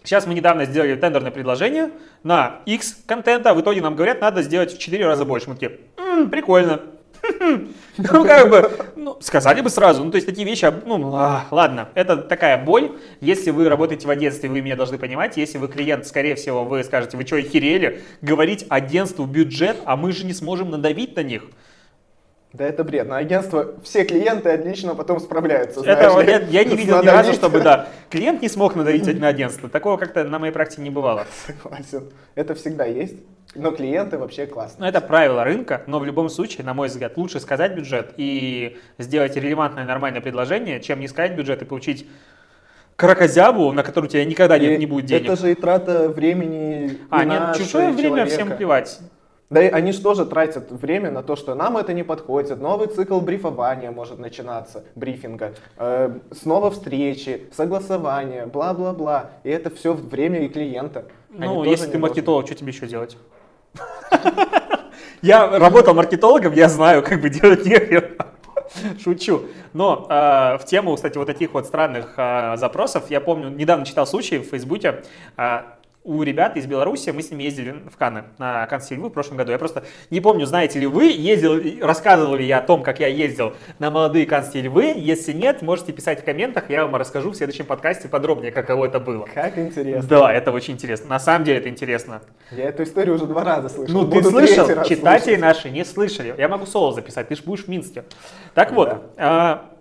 [0.03, 1.91] Сейчас мы недавно сделали тендерное предложение
[2.23, 5.47] на X контента, в итоге нам говорят, надо сделать в 4 раза больше.
[5.47, 6.81] Мы такие, м-м, прикольно.
[7.97, 10.03] Ну, как бы, ну, сказали бы сразу.
[10.03, 12.91] Ну, то есть такие вещи, ну, а, ладно, это такая боль.
[13.21, 15.37] Если вы работаете в агентстве, вы меня должны понимать.
[15.37, 18.01] Если вы клиент, скорее всего, вы скажете, вы что, охерели?
[18.21, 21.43] Говорить агентству бюджет, а мы же не сможем надавить на них.
[22.53, 23.07] Да это бред.
[23.07, 25.79] На агентство все клиенты отлично потом справляются.
[25.83, 29.27] Это, знаешь, я, я не видел ни разу, чтобы да, клиент не смог надавить на
[29.27, 29.69] агентство.
[29.69, 31.25] Такого как-то на моей практике не бывало.
[31.47, 32.11] Согласен.
[32.35, 33.15] Это всегда есть.
[33.55, 34.81] Но клиенты вообще классные.
[34.81, 38.77] Ну, это правило рынка, но в любом случае, на мой взгляд, лучше сказать бюджет и
[38.99, 42.07] сделать релевантное нормальное предложение, чем не сказать бюджет и получить
[42.95, 45.25] кракозябу, на которую у тебя никогда и не будет денег.
[45.25, 46.99] Это же и трата времени.
[47.09, 48.31] А, нет, чужое время человека.
[48.31, 48.99] всем плевать.
[49.49, 52.59] Да и они же тоже тратят время на то, что нам это не подходит.
[52.59, 55.53] Новый цикл брифования может начинаться, брифинга.
[55.77, 59.31] Э, снова встречи, согласования, бла-бла-бла.
[59.43, 61.05] И это все время и клиента.
[61.29, 63.17] Ну, если ты маркетолог, что тебе еще делать?
[65.21, 68.17] Я работал маркетологом, я знаю, как бы делать нехер.
[68.99, 69.43] Шучу.
[69.73, 74.05] Но э, в тему, кстати, вот таких вот странных э, запросов, я помню, недавно читал
[74.07, 75.03] случай в Фейсбуке,
[75.37, 75.61] э,
[76.03, 79.51] у ребят из Беларуси, мы с ними ездили в Каны, на Канцельвы в прошлом году.
[79.51, 83.07] Я просто не помню, знаете ли вы, ездил, рассказывал ли я о том, как я
[83.07, 84.93] ездил на молодые Канцельвы.
[84.95, 88.99] Если нет, можете писать в комментах, я вам расскажу в следующем подкасте подробнее, каково это
[88.99, 89.27] было.
[89.33, 90.09] Как интересно.
[90.09, 91.09] Да, это очень интересно.
[91.09, 92.21] На самом деле это интересно.
[92.51, 94.01] Я эту историю уже два раза слышал.
[94.01, 96.35] Ну, ты слышал, читатели наши не слышали.
[96.37, 98.03] Я могу соло записать, ты же будешь в Минске.
[98.53, 98.75] Так да.
[98.75, 99.73] вот, а,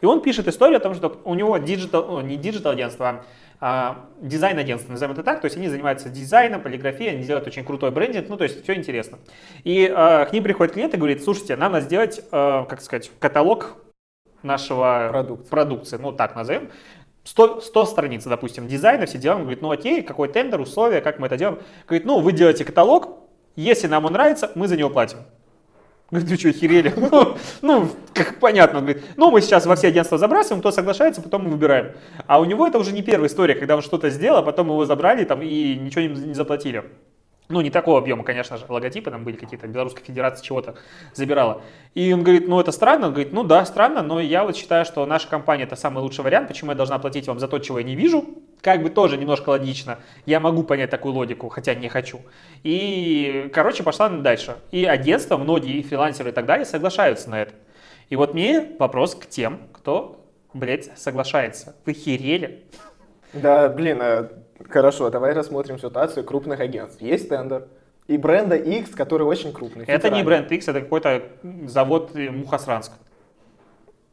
[0.00, 3.24] и он пишет историю о том, что у него digital, не digital агентство, а
[3.60, 7.90] а, дизайн-агентство, назовем это так, то есть они занимаются дизайном, полиграфией, они делают очень крутой
[7.90, 9.18] брендинг, ну то есть все интересно.
[9.64, 13.10] И а, к ним приходит клиент и говорит, слушайте, нам надо сделать, а, как сказать,
[13.18, 13.76] каталог
[14.42, 15.48] нашего Продукт.
[15.48, 16.70] продукции, ну так назовем,
[17.24, 19.34] 100, 100 страниц, допустим, дизайна, все дела.
[19.34, 21.58] Он говорит, ну окей, какой тендер, условия, как мы это делаем.
[21.86, 23.18] Говорит, ну вы делаете каталог,
[23.56, 25.18] если нам он нравится, мы за него платим.
[26.10, 26.94] Говорит, вы что, охерели?
[27.10, 28.78] Ну, ну, как понятно.
[28.78, 31.92] Он говорит, ну, мы сейчас во все агентства забрасываем, кто соглашается, потом мы выбираем.
[32.26, 34.84] А у него это уже не первая история, когда он что-то сделал, а потом его
[34.84, 36.84] забрали там и ничего не заплатили.
[37.48, 40.74] Ну, не такого объема, конечно же, логотипы там были какие-то, Белорусская Федерация чего-то
[41.14, 41.62] забирала.
[41.94, 44.84] И он говорит, ну это странно, он говорит, ну да, странно, но я вот считаю,
[44.84, 47.78] что наша компания это самый лучший вариант, почему я должна платить вам за то, чего
[47.78, 48.24] я не вижу,
[48.62, 52.20] как бы тоже немножко логично, я могу понять такую логику, хотя не хочу.
[52.64, 54.56] И, короче, пошла дальше.
[54.72, 57.54] И агентства, многие фрилансеры и так далее соглашаются на это.
[58.08, 61.76] И вот мне вопрос к тем, кто, блядь, соглашается.
[61.84, 62.64] Вы херели?
[63.32, 64.30] Да, блин, а
[64.68, 67.00] Хорошо, давай рассмотрим ситуацию крупных агентств.
[67.00, 67.68] Есть тендер,
[68.06, 69.84] и бренда X, который очень крупный.
[69.84, 71.22] Это не бренд X, это какой-то
[71.66, 72.92] завод Мухосранск,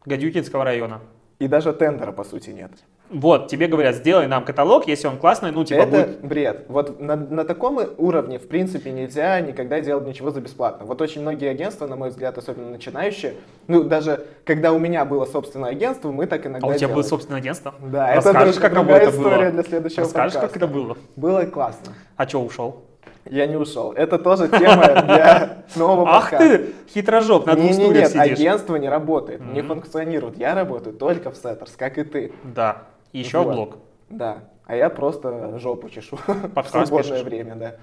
[0.06, 1.02] Гадюкинского района.
[1.40, 2.72] И даже тендера, по сути, нет.
[3.10, 6.22] Вот, тебе говорят, сделай нам каталог, если он классный, ну, типа, Это будет...
[6.26, 6.66] бред.
[6.68, 10.86] Вот на, на таком уровне, в принципе, нельзя никогда делать ничего за бесплатно.
[10.88, 13.36] Вот очень многие агентства, на мой взгляд, особенно начинающие,
[13.68, 16.96] ну, даже когда у меня было собственное агентство, мы так иногда А у тебя делали.
[16.96, 17.76] было собственное агентство?
[17.82, 19.52] Да, Расскажешь, это как другая это история было?
[19.52, 20.48] для следующего Расскажешь, подкаста.
[20.60, 20.98] как это было?
[21.16, 21.94] Было классно.
[22.18, 22.84] А что, ушел?
[23.30, 23.94] Я не ушел.
[23.94, 26.58] Это тоже тема для нового Ах подкаста.
[26.58, 28.40] ты, хитрожоп, на двух Не, не, стульях нет, сидишь.
[28.40, 30.38] агентство не работает, не функционирует.
[30.38, 32.34] Я работаю только в Setters, как и ты.
[32.44, 32.84] Да,
[33.14, 33.54] и еще Вот.
[33.56, 33.78] блок.
[34.10, 34.44] Да.
[34.66, 37.24] А я просто жопу чешу в свободное пишешь.
[37.24, 37.76] время, да.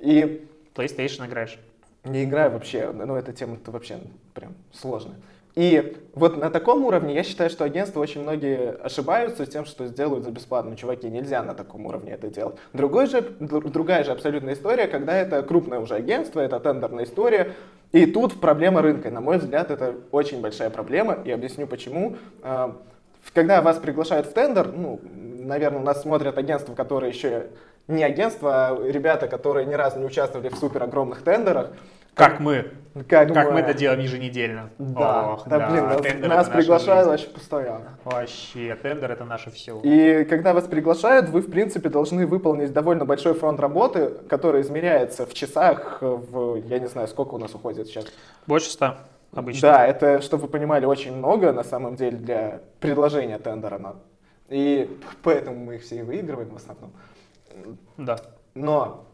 [0.00, 1.58] И PlayStation играешь.
[2.04, 3.98] не играю вообще, ну эта тема-то вообще
[4.34, 5.16] прям сложная.
[5.54, 9.86] И вот на таком уровне я считаю, что агентства очень многие ошибаются с тем, что
[9.88, 10.76] сделают за бесплатно.
[10.76, 12.56] Чуваки, нельзя на таком уровне это делать.
[12.72, 17.54] Другой же, дру- другая же абсолютная история, когда это крупное уже агентство, это тендерная история.
[17.90, 19.10] И тут проблема рынка.
[19.10, 22.16] На мой взгляд, это очень большая проблема, и объясню почему.
[23.34, 27.46] Когда вас приглашают в тендер, ну, наверное, нас смотрят агентства, которые еще
[27.86, 31.70] не агентства, а ребята, которые ни разу не участвовали в супер огромных тендерах.
[32.14, 32.72] Как мы.
[33.08, 34.70] Как, Как мы- мы это делаем еженедельно.
[34.78, 37.10] Да, Ох, да, блин, нас, тендер нас приглашают жизнь.
[37.10, 37.98] вообще постоянно.
[38.04, 39.78] Вообще, тендер это наше все.
[39.84, 45.26] И когда вас приглашают, вы, в принципе, должны выполнить довольно большой фронт работы, который измеряется
[45.26, 48.06] в часах, в, я не знаю, сколько у нас уходит сейчас.
[48.48, 48.98] Больше ста
[49.32, 49.60] обычно.
[49.72, 53.78] Да, это, чтобы вы понимали, очень много, на самом деле, для предложения тендера.
[53.78, 53.96] но-
[54.48, 54.88] И
[55.22, 56.92] поэтому мы их все и выигрываем в основном.
[57.96, 58.18] Да.
[58.54, 59.04] Но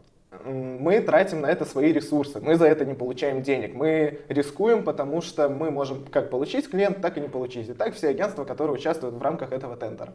[0.43, 5.21] мы тратим на это свои ресурсы, мы за это не получаем денег, мы рискуем, потому
[5.21, 7.69] что мы можем как получить клиент, так и не получить.
[7.69, 10.13] И так все агентства, которые участвуют в рамках этого тендера.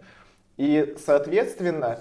[0.56, 2.00] И, соответственно,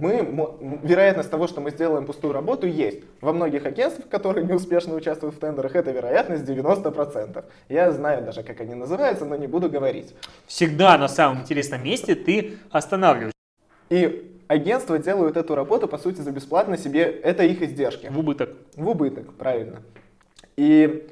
[0.00, 3.00] мы, вероятность того, что мы сделаем пустую работу, есть.
[3.20, 7.44] Во многих агентствах, которые неуспешно участвуют в тендерах, эта вероятность 90%.
[7.68, 10.14] Я знаю даже, как они называются, но не буду говорить.
[10.46, 13.32] Всегда на самом интересном месте ты останавливаешь
[13.90, 17.02] И агентства делают эту работу, по сути, за бесплатно себе.
[17.02, 18.08] Это их издержки.
[18.08, 18.50] в убыток.
[18.76, 19.82] В убыток, правильно.
[20.56, 21.08] И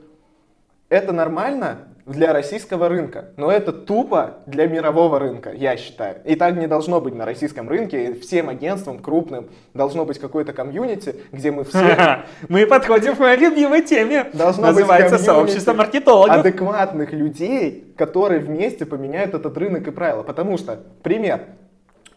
[0.89, 6.17] это нормально для российского рынка, но это тупо для мирового рынка, я считаю.
[6.25, 8.15] И так не должно быть на российском рынке.
[8.15, 13.83] Всем агентствам крупным должно быть какое-то комьюнити, где мы все Мы подходим к моей любимой
[13.83, 14.27] теме.
[14.33, 16.39] Должно Называется сообщество маркетологов.
[16.39, 20.23] адекватных людей, которые вместе поменяют этот рынок и правила.
[20.23, 21.41] Потому что, пример,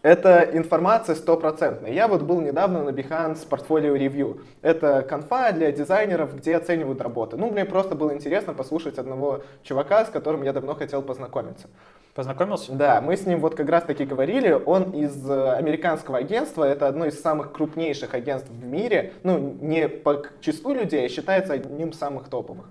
[0.02, 1.91] это информация стопроцентная.
[1.91, 4.41] Я вот был недавно на Behance Portfolio Review.
[4.62, 7.36] Это конфа для дизайнеров, где оценивают работы.
[7.38, 11.68] Ну, мне просто было интересно послушать одного чувака, с которым я давно хотел познакомиться.
[12.16, 12.72] Познакомился?
[12.74, 16.88] Да, мы с ним вот как раз таки говорили, он из э, американского агентства, это
[16.88, 21.89] одно из самых крупнейших агентств в мире, ну, не по числу людей, а считается одним
[21.89, 22.70] из самых топовых.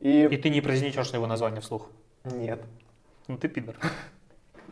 [0.00, 1.88] И И ты не произнесешь его название вслух.
[2.24, 2.60] нет.
[3.26, 3.76] Ну ты пидор.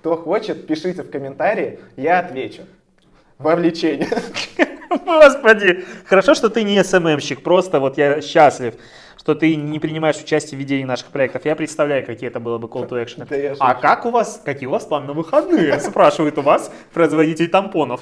[0.03, 2.62] Кто хочет, пишите в комментарии, я отвечу.
[3.38, 4.09] Вовлечение.
[5.07, 8.74] Господи, хорошо, что ты не СММщик, просто вот я счастлив,
[9.16, 11.44] что ты не принимаешь участие в ведении наших проектов.
[11.44, 13.28] Я представляю, какие это было бы call to action.
[13.30, 15.78] Да А как у вас, какие у вас планы на выходные?
[15.80, 18.00] Спрашивает у вас производитель тампонов.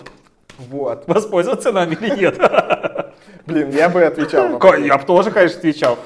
[0.57, 1.07] Вот.
[1.07, 2.38] Воспользоваться нами или нет?
[3.44, 4.59] Блин, я бы отвечал.
[4.78, 5.98] Я бы тоже, конечно, отвечал.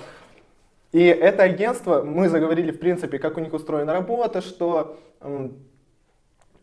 [0.90, 4.98] И это агентство, мы заговорили, в принципе, как у них устроена работа, что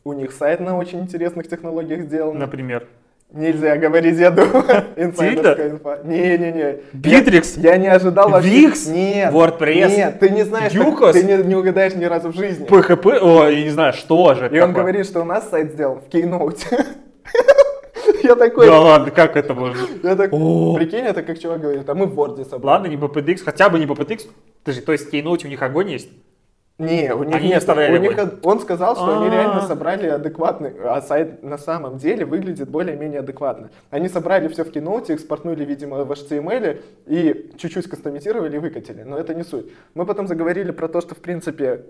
[0.04, 2.38] у них сайт на очень интересных технологиях сделан.
[2.38, 2.88] Например.
[3.34, 4.66] Нельзя говорить, я думаю.
[4.98, 6.00] Инсайдерская инфа.
[6.04, 6.80] Не-не-не.
[6.94, 7.62] Bittrex?
[7.62, 8.66] Я, я не ожидал вообще.
[8.66, 8.92] Wix?
[8.92, 9.34] Нет.
[9.34, 9.88] WordPress?
[9.96, 11.14] Нет, ты не знаешь, Юкос?
[11.14, 12.68] ты не, не угадаешь ни разу в жизни.
[12.68, 14.84] PHP, о, я не знаю, что же И он такое?
[14.84, 16.58] говорит, что у нас сайт сделан в Keynote.
[18.24, 19.80] Я такой, Да ладно, как это можно?
[20.04, 22.66] я так, прикинь, это как чувак говорит, а мы в Word собрали.
[22.66, 24.28] Ладно, не PPTX, хотя бы не PPTX.
[24.64, 26.10] Подожди, то есть Keynote у них огонь есть?
[26.82, 29.32] Не, у них Они не нет, вставляли у них, он сказал, что они А.
[29.32, 33.70] реально собрали адекватный, а сайт на самом деле выглядит более-менее адекватно.
[33.92, 39.18] Они собрали все в киноте, экспортнули, видимо, в HTML и чуть-чуть кастомизировали и выкатили, но
[39.18, 39.72] это не суть.
[39.94, 41.86] Мы потом заговорили про то, что, в принципе,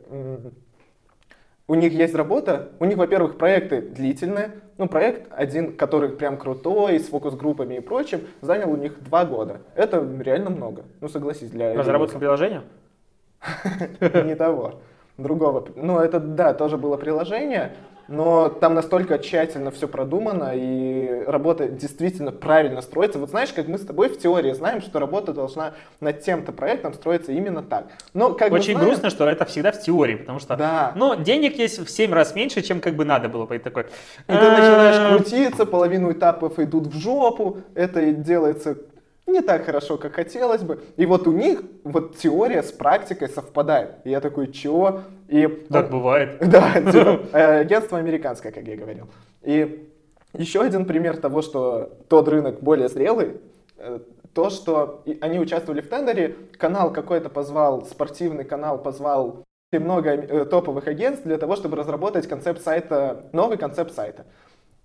[1.67, 6.99] у них есть работа, у них, во-первых, проекты длительные, ну, проект один, который прям крутой,
[6.99, 9.61] с фокус-группами и прочим, занял у них два года.
[9.73, 11.75] Это реально много, ну, согласись, для...
[11.75, 12.63] Разработка приложения?
[14.25, 14.75] Не того.
[15.17, 15.65] Другого.
[15.75, 17.73] Ну, это, да, тоже было приложение,
[18.07, 23.19] но там настолько тщательно все продумано, и работа действительно правильно строится.
[23.19, 26.93] Вот знаешь, как мы с тобой в теории знаем, что работа должна над тем-то проектом
[26.93, 27.85] строиться именно так.
[28.13, 30.93] Но как Очень знаем- грустно, что это всегда в теории, потому что, Да.
[30.95, 33.45] ну, денег есть в 7 раз меньше, чем как бы надо было.
[33.53, 38.77] И такой, И ты начинаешь «А, крутиться, половину этапов идут в жопу, это делается
[39.31, 40.81] не так хорошо, как хотелось бы.
[40.97, 43.95] И вот у них вот теория с практикой совпадает.
[44.03, 45.01] И я такой, чего?
[45.27, 46.37] И Так бывает.
[46.45, 49.07] Да, типа, э, агентство американское, как я говорил.
[49.41, 49.89] И
[50.33, 53.37] еще один пример того, что тот рынок более зрелый,
[53.77, 53.99] э,
[54.33, 60.87] то, что они участвовали в тендере, канал какой-то позвал, спортивный канал позвал много э, топовых
[60.87, 64.25] агентств для того, чтобы разработать концепт сайта, новый концепт сайта.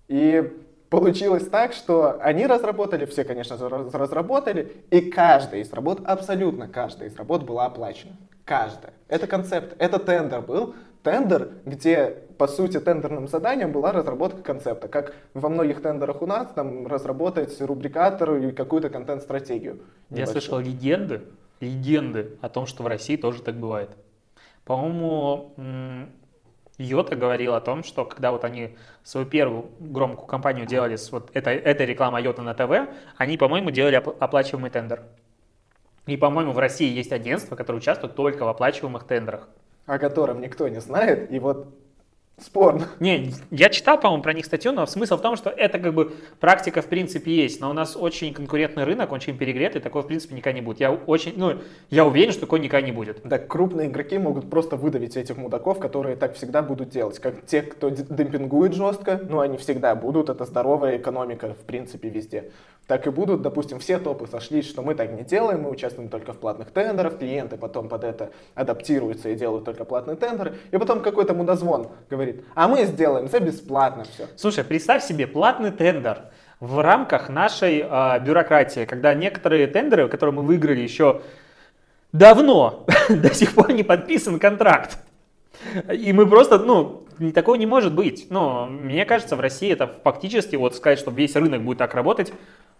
[0.07, 0.49] И
[0.89, 7.09] получилось так, что они разработали, все, конечно же, разработали, и каждая из работ, абсолютно каждая
[7.09, 8.13] из работ была оплачена.
[8.45, 8.93] Каждая.
[9.07, 10.75] Это концепт, это тендер был.
[11.03, 14.87] Тендер, где, по сути, тендерным заданием была разработка концепта.
[14.87, 19.81] Как во многих тендерах у нас, там, разработать рубрикатор и какую-то контент-стратегию.
[20.09, 20.41] Я небольшую.
[20.41, 21.21] слышал легенды,
[21.59, 23.89] легенды о том, что в России тоже так бывает.
[24.65, 25.53] По-моему,
[26.77, 31.31] Йота говорил о том, что когда вот они свою первую громкую кампанию делали с вот
[31.33, 35.03] этой, этой рекламой Йота на ТВ, они, по-моему, делали опла- оплачиваемый тендер.
[36.05, 39.49] И, по-моему, в России есть агентства, которые участвуют только в оплачиваемых тендерах.
[39.87, 41.73] О котором никто не знает, и вот
[42.39, 42.87] спорно.
[42.99, 46.13] Не, я читал, по-моему, про них статью, но смысл в том, что это как бы
[46.39, 50.35] практика в принципе есть, но у нас очень конкурентный рынок, очень перегретый, такого в принципе
[50.35, 50.79] никогда не будет.
[50.79, 51.55] Я очень, ну,
[51.89, 53.21] я уверен, что такого никогда не будет.
[53.23, 57.19] Да, крупные игроки могут просто выдавить этих мудаков, которые так всегда будут делать.
[57.19, 62.51] Как те, кто демпингует жестко, ну они всегда будут, это здоровая экономика в принципе везде.
[62.87, 66.31] Так и будут, допустим, все топы сошлись, что мы так не делаем, мы участвуем только
[66.31, 71.01] в платных тендерах, клиенты потом под это адаптируются и делают только платные тендеры, и потом
[71.01, 74.27] какой-то мудозвон говорит, а мы сделаем за бесплатно все.
[74.35, 76.23] Слушай, представь себе платный тендер
[76.59, 81.21] в рамках нашей а, бюрократии, когда некоторые тендеры, которые мы выиграли еще
[82.11, 84.97] давно, до сих пор не подписан контракт.
[85.91, 88.27] И мы просто, ну, такого не может быть.
[88.29, 92.33] Но мне кажется, в России это фактически, вот сказать, что весь рынок будет так работать,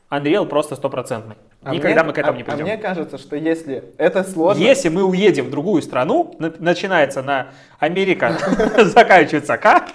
[0.10, 1.36] Unreal просто стопроцентный.
[1.64, 2.64] А Никогда мне- мы к этому а- не А придем.
[2.66, 4.62] мне кажется, что если это сложно...
[4.62, 7.48] Если мы уедем в другую страну, на- начинается на
[7.80, 8.38] Америка,
[8.78, 9.88] заканчивается К,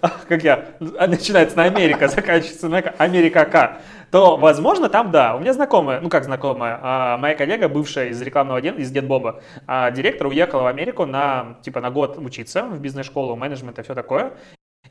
[0.28, 0.66] как я,
[0.98, 3.78] а, начинается на Америка, заканчивается на Америка К,
[4.10, 8.20] то, возможно, там, да, у меня знакомая, ну как знакомая, а, моя коллега, бывшая из
[8.20, 12.78] рекламного агентства, из Дедбоба, а, директор уехала в Америку на, типа, на год учиться в
[12.80, 14.32] бизнес-школу, менеджмент и все такое.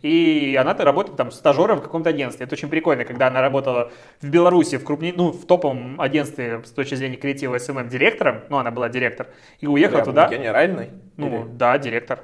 [0.01, 2.45] И она -то работает там стажером в каком-то агентстве.
[2.45, 3.91] Это очень прикольно, когда она работала
[4.21, 8.57] в Беларуси, в крупне, ну, в топовом агентстве с точки зрения креатива SMM директором, ну,
[8.57, 9.27] она была директор,
[9.59, 10.27] и уехала Прям туда.
[10.29, 10.89] Генеральный?
[11.17, 12.19] Ну, Или- да, директор.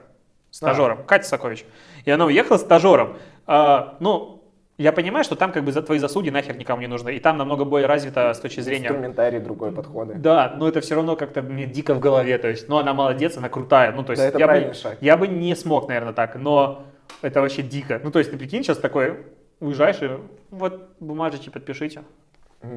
[0.51, 1.03] Стажером.
[1.05, 1.65] Катя Сакович.
[2.05, 3.17] И она уехала стажером.
[3.45, 4.41] А, ну,
[4.78, 7.15] я понимаю, что там как бы за твои заслуги нахер никому не нужны.
[7.15, 8.88] И там намного более развито с точки зрения...
[8.88, 10.15] Инструментарий другой подходы.
[10.15, 12.38] Да, но это все равно как-то мне дико в голове.
[12.38, 13.91] То есть, ну, она молодец, она крутая.
[13.91, 14.97] Ну, то есть, Да, это я, бы, шаг.
[15.01, 16.36] я бы не смог, наверное, так.
[16.36, 16.84] Но
[17.22, 17.99] это вообще дико.
[18.03, 19.26] Ну, то есть, ты прикинь, сейчас такой
[19.60, 20.10] уезжаешь и
[20.51, 22.03] вот бумажечки подпишите.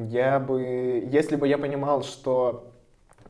[0.07, 0.61] Я бы,
[1.11, 2.71] если бы я понимал, что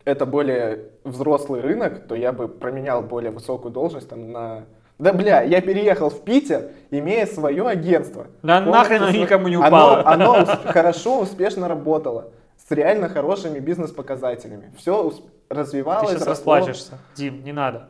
[0.06, 4.66] это более взрослый рынок, то я бы променял более высокую должность там на...
[4.98, 8.28] Да бля, я переехал в Питер, имея свое агентство.
[8.44, 10.04] Да Полностью нахрен оно никому не Оно- упало.
[10.06, 12.32] Оно, ус- хорошо, успешно работало.
[12.58, 14.74] С реально хорошими бизнес-показателями.
[14.78, 16.56] Все Ты развивалось, сейчас росло.
[16.56, 16.98] расплачешься.
[17.16, 17.90] Дим, не надо.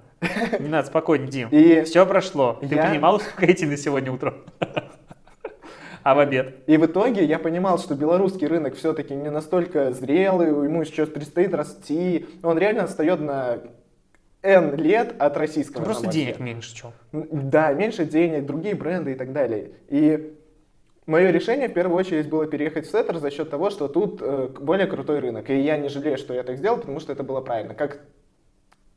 [0.59, 1.49] Не надо, спокойно, Дим.
[1.51, 2.57] И- Все прошло.
[2.61, 4.35] Ты Я- принимал успокоительный сегодня утром?
[6.01, 6.55] А в обед?
[6.65, 11.53] И в итоге я понимал, что белорусский рынок все-таки не настолько зрелый, ему еще предстоит
[11.53, 12.25] расти.
[12.41, 13.59] Он реально отстает на
[14.41, 15.79] N лет от российского.
[15.79, 16.93] на Просто денег меньше, чем.
[17.11, 19.71] Да, меньше денег, другие бренды и так далее.
[19.89, 20.33] И
[21.05, 24.47] мое решение в первую очередь было переехать в Сеттер за счет того, что тут э,
[24.61, 25.49] более крутой рынок.
[25.49, 27.73] И я не жалею, что я так сделал, потому что это было правильно.
[27.75, 27.99] Как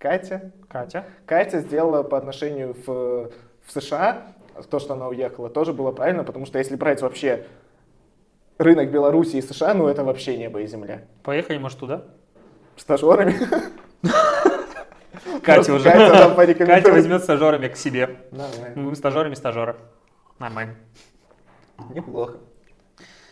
[0.02, 1.06] Катя, Катя?
[1.26, 3.30] Катя сделала по отношению в,
[3.64, 4.34] в США,
[4.68, 7.46] то, что она уехала, тоже было правильно, потому что если брать вообще
[8.58, 11.02] рынок Беларуси и США, ну это вообще небо и земля.
[11.22, 12.02] Поехали, может, туда?
[12.76, 13.36] Стажерами.
[15.44, 15.88] Катя уже.
[15.88, 18.26] Катя возьмет стажерами к себе.
[18.32, 18.72] Давай.
[18.74, 19.76] Мы будем стажерами стажера.
[20.40, 20.74] Нормально.
[21.94, 22.38] Неплохо.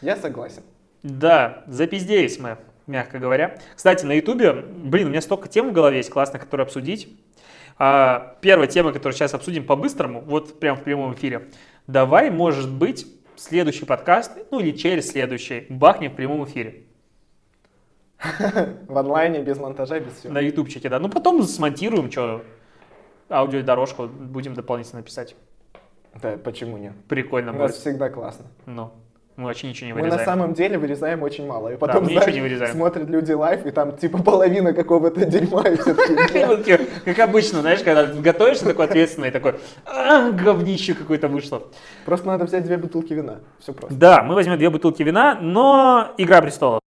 [0.02, 0.62] Я согласен.
[1.02, 2.58] Да, запизделись мы,
[2.90, 3.58] мягко говоря.
[3.74, 7.08] Кстати, на Ютубе, блин, у меня столько тем в голове есть классных, которые обсудить.
[7.78, 11.48] А, первая тема, которую сейчас обсудим по-быстрому, вот прям в прямом эфире.
[11.86, 16.82] Давай, может быть, следующий подкаст, ну или через следующий, бахнем в прямом эфире.
[18.86, 20.34] В онлайне, без монтажа, без всего.
[20.34, 20.98] На ютубчике, да.
[20.98, 22.44] Ну потом смонтируем, что
[23.30, 25.36] аудиодорожку будем дополнительно писать.
[26.20, 26.92] Да, почему нет?
[27.08, 27.80] Прикольно У нас будет.
[27.80, 28.44] всегда классно.
[28.66, 28.92] Ну,
[29.40, 30.24] мы вообще ничего не Мы на вырезаем.
[30.26, 31.72] самом деле вырезаем очень мало.
[31.72, 32.72] И потом, ничего знаешь, не вырезаем.
[32.72, 35.94] смотрят люди live, и там типа половина какого-то дерьма, и все
[37.04, 39.54] как- обычно, знаешь, когда готовишься такой ответственный, такой,
[39.86, 41.62] а, говнище какое-то вышло.
[42.04, 43.40] Просто надо взять две бутылки вина.
[43.58, 43.96] Все просто.
[43.96, 46.80] Да, мы возьмем две бутылки вина, но Игра престолов.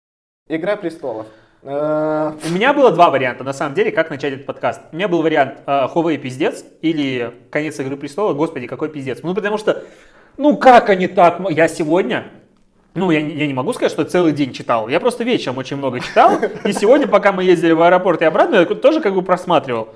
[0.48, 1.26] Игра престолов.
[1.62, 4.80] Э, У меня было два варианта, на самом деле, как начать этот подкаст.
[4.92, 9.20] У меня был вариант э, Huawei пиздец или конец Игры престолов, господи, какой пиздец.
[9.22, 9.84] Ну, потому что,
[10.38, 12.28] ну как они так, я сегодня,
[12.95, 16.01] ну, я, я не могу сказать, что целый день читал, я просто вечером очень много
[16.01, 19.91] читал, и сегодня, пока мы ездили в аэропорт и обратно, я тоже как бы просматривал.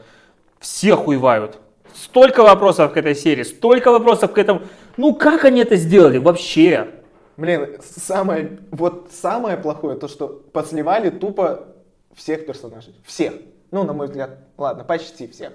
[0.61, 1.59] Все хуевают.
[1.95, 4.63] Столько вопросов к этой серии, столько вопросов к этому.
[4.97, 6.89] Ну как они это сделали вообще?
[7.37, 11.67] Блин, самое, вот самое плохое, то, что подсливали тупо
[12.15, 12.95] всех персонажей.
[13.05, 13.35] Всех.
[13.71, 15.53] Ну, на мой взгляд, ладно, почти всех.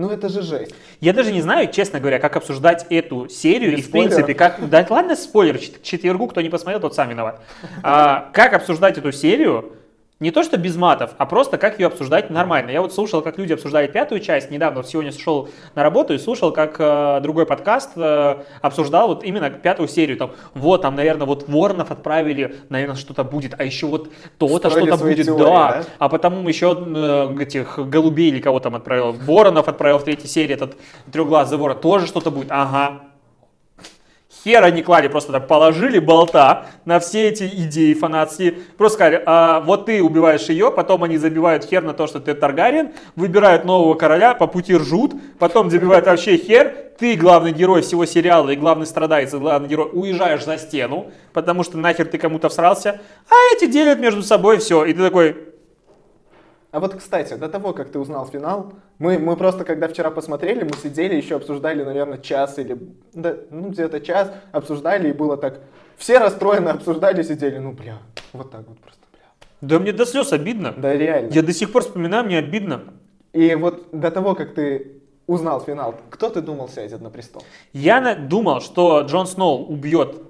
[0.00, 0.74] Ну, это же жесть.
[1.02, 4.66] Я даже не знаю, честно говоря, как обсуждать эту серию Без и, в принципе, как...
[4.70, 7.42] Да ладно спойлер, чет- четвергу, кто не посмотрел, тот сам виноват.
[7.82, 9.72] А, как обсуждать эту серию,
[10.20, 12.70] не то что без матов, а просто как ее обсуждать нормально.
[12.70, 16.52] Я вот слушал, как люди обсуждали пятую часть, недавно, сегодня шел на работу и слушал,
[16.52, 20.18] как э, другой подкаст э, обсуждал вот именно пятую серию.
[20.18, 24.98] Там, вот, там, наверное, вот Воронов отправили, наверное, что-то будет, а еще вот то-то что-то
[24.98, 25.72] будет, теории, да.
[25.72, 25.84] да?
[25.98, 29.12] А потом еще э, этих голубей или кого там отправил.
[29.12, 30.76] Воронов отправил в третьей серии этот
[31.10, 31.78] трехглазый ворон.
[31.80, 32.48] Тоже что-то будет.
[32.50, 33.09] Ага.
[34.42, 38.54] Хер они клали, просто так положили болта на все эти идеи фанатские.
[38.78, 42.32] Просто сказали, а, вот ты убиваешь ее, потом они забивают хер на то, что ты
[42.34, 48.06] Таргариен, выбирают нового короля, по пути ржут, потом забивают вообще хер, ты главный герой всего
[48.06, 53.00] сериала и главный страдается, главный герой, уезжаешь за стену, потому что нахер ты кому-то всрался,
[53.28, 54.84] а эти делят между собой все.
[54.84, 55.36] И ты такой,
[56.72, 60.62] А вот, кстати, до того, как ты узнал финал, мы, мы просто, когда вчера посмотрели,
[60.62, 62.78] мы сидели, еще обсуждали, наверное, час или,
[63.12, 65.60] да, ну, где-то час, обсуждали, и было так,
[65.96, 67.98] все расстроены, обсуждали, сидели, ну, бля,
[68.32, 69.48] вот так вот просто, бля.
[69.60, 70.72] да мне до слез обидно.
[70.76, 71.30] Да, реально.
[71.32, 72.84] Я до сих пор вспоминаю, мне обидно.
[73.32, 77.42] И вот до того, как ты узнал финал, кто ты думал сядет на престол?
[77.72, 80.22] Я думал, что Джон Сноу убьет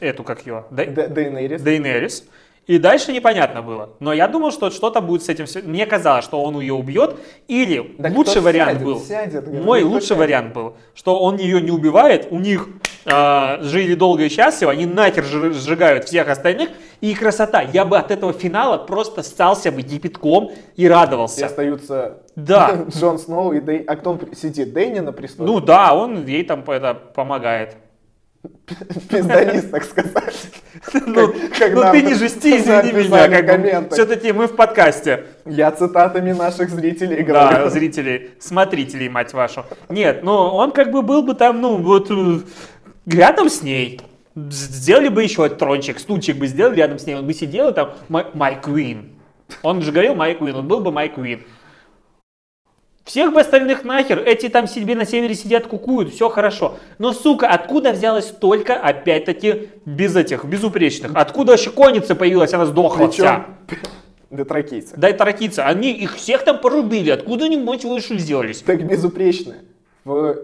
[0.00, 1.62] эту, как ее, Дейнерис?
[1.62, 2.24] Дейнерис.
[2.68, 3.90] И дальше непонятно было.
[3.98, 5.46] Но я думал, что что-то будет с этим.
[5.46, 7.16] всё- Мне казалось, что он ее убьет.
[7.48, 8.84] Или Да лучший вариант сядет?
[8.86, 9.00] был.
[9.00, 10.18] Сядет, говорю, мой лучший сядет?
[10.20, 12.28] вариант был, что он ее не убивает.
[12.30, 12.68] У них
[13.04, 14.70] а, жили долго и счастливо.
[14.70, 16.70] Они нахер жи- сжигают всех остальных.
[17.00, 17.62] И красота.
[17.62, 21.46] Я бы от этого финала просто стался бы кипятком и И радовался.
[21.46, 22.84] остаются Да.
[22.96, 23.78] Джон Сноу и Дей...
[23.80, 24.72] А кто он сидит?
[24.72, 25.50] Дейни на престоле?
[25.50, 27.74] Ну да, он ей там это помогает.
[29.08, 30.12] Пизданист, так сказать.
[31.06, 35.26] Ну, ну ты не жести, извини меня, как все-таки мы в подкасте.
[35.46, 37.70] Я цитатами наших зрителей Да, говорю.
[37.70, 39.64] зрителей, смотрителей, мать вашу.
[39.88, 42.40] Нет, ну он как бы был бы там, ну вот э,
[43.06, 44.00] рядом с ней.
[44.34, 47.92] Сделали бы еще трончик, стульчик бы сделали рядом с ней, он бы сидел и там
[48.08, 49.10] «My, my queen».
[49.62, 51.42] Он же говорил «my queen», он был бы «my queen».
[53.04, 56.78] Всех бы остальных нахер, эти там себе на севере сидят, кукуют, все хорошо.
[56.98, 61.10] Но, сука, откуда взялось столько, опять-таки, без этих, безупречных?
[61.14, 63.46] Откуда вообще конница появилась, она сдохла вся?
[63.66, 63.82] Причем
[64.32, 64.94] дотракийцы.
[64.96, 68.62] Дай таракица, они их всех там порубили, откуда они, мать вашу, сделались?
[68.62, 69.58] Так безупречные.
[70.04, 70.36] В...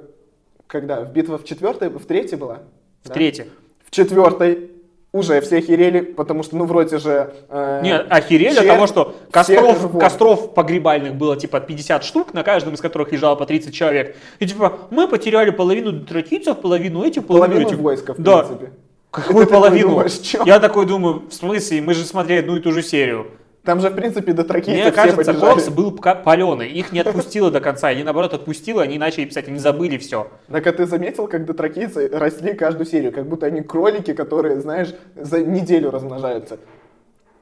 [0.67, 1.01] Когда?
[1.01, 2.59] В битва в четвертой, в третьей была?
[3.03, 3.15] В Да?
[3.15, 3.47] третьей.
[3.85, 4.71] В четвертой
[5.19, 7.35] уже все херели, потому что, ну, вроде же...
[7.49, 10.01] э, Нет, охерели от червь того, что костров, живот.
[10.01, 14.17] костров погребальных было типа 50 штук, на каждом из которых лежало по 30 человек.
[14.39, 17.79] И типа, мы потеряли половину тракийцев, половину этих, половину, Половину этих.
[17.79, 18.39] войска, в да.
[18.45, 18.73] принципе.
[19.11, 19.89] Какую такой половину?
[19.91, 20.21] думаешь?
[20.45, 23.29] Я такой думаю, в смысле, мы же смотрели одну и ту же серию.
[23.65, 25.35] Там же, в принципе, дотракийцы Мне все кажется.
[25.35, 29.59] Кокс был паленый, их не отпустило до конца, они наоборот отпустило, они начали писать, они
[29.59, 30.29] забыли все.
[30.51, 34.95] Так а ты заметил, как дотракийцы росли каждую серию, как будто они кролики, которые, знаешь,
[35.17, 36.59] за неделю размножаются.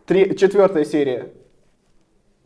[0.07, 0.37] Три...
[0.37, 1.29] Четвертая серия.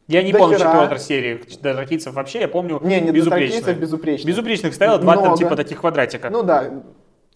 [0.08, 0.72] Я не До помню хера.
[0.72, 3.78] четвертой серии дотракийцев вообще, я помню Не, не безупречных.
[3.78, 4.26] безупречных.
[4.26, 6.30] Безупречных стояло два там типа таких квадратика.
[6.30, 6.82] Ну да.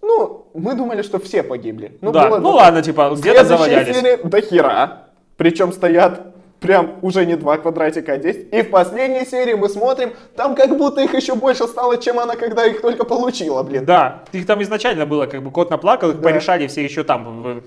[0.02, 1.96] Ну, мы думали, что все погибли.
[2.02, 3.96] да, было ну до- ладно, типа, где-то завалялись.
[3.96, 5.08] серии до хера.
[5.36, 8.54] Причем стоят Прям уже не два квадратика, а 10.
[8.54, 12.36] И в последней серии мы смотрим, там как будто их еще больше стало, чем она,
[12.36, 13.84] когда их только получила, блин.
[13.84, 16.22] Да, их там изначально было, как бы кот наплакал, их Да.
[16.22, 17.60] порешали все еще там.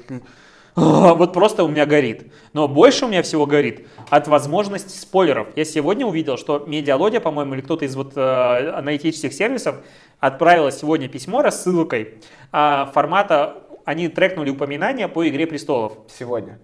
[0.76, 2.32] Вот просто у меня горит.
[2.53, 5.47] Но больше у меня всего горит от возможности спойлеров.
[5.55, 9.78] Я сегодня увидел, что Медиалодия, по-моему, или кто-то из вот э, аналитических сервисов
[10.20, 12.20] отправила сегодня письмо рассылкой
[12.51, 15.93] а, формата, они трекнули упоминания по «Игре престолов».
[16.15, 16.59] Сегодня.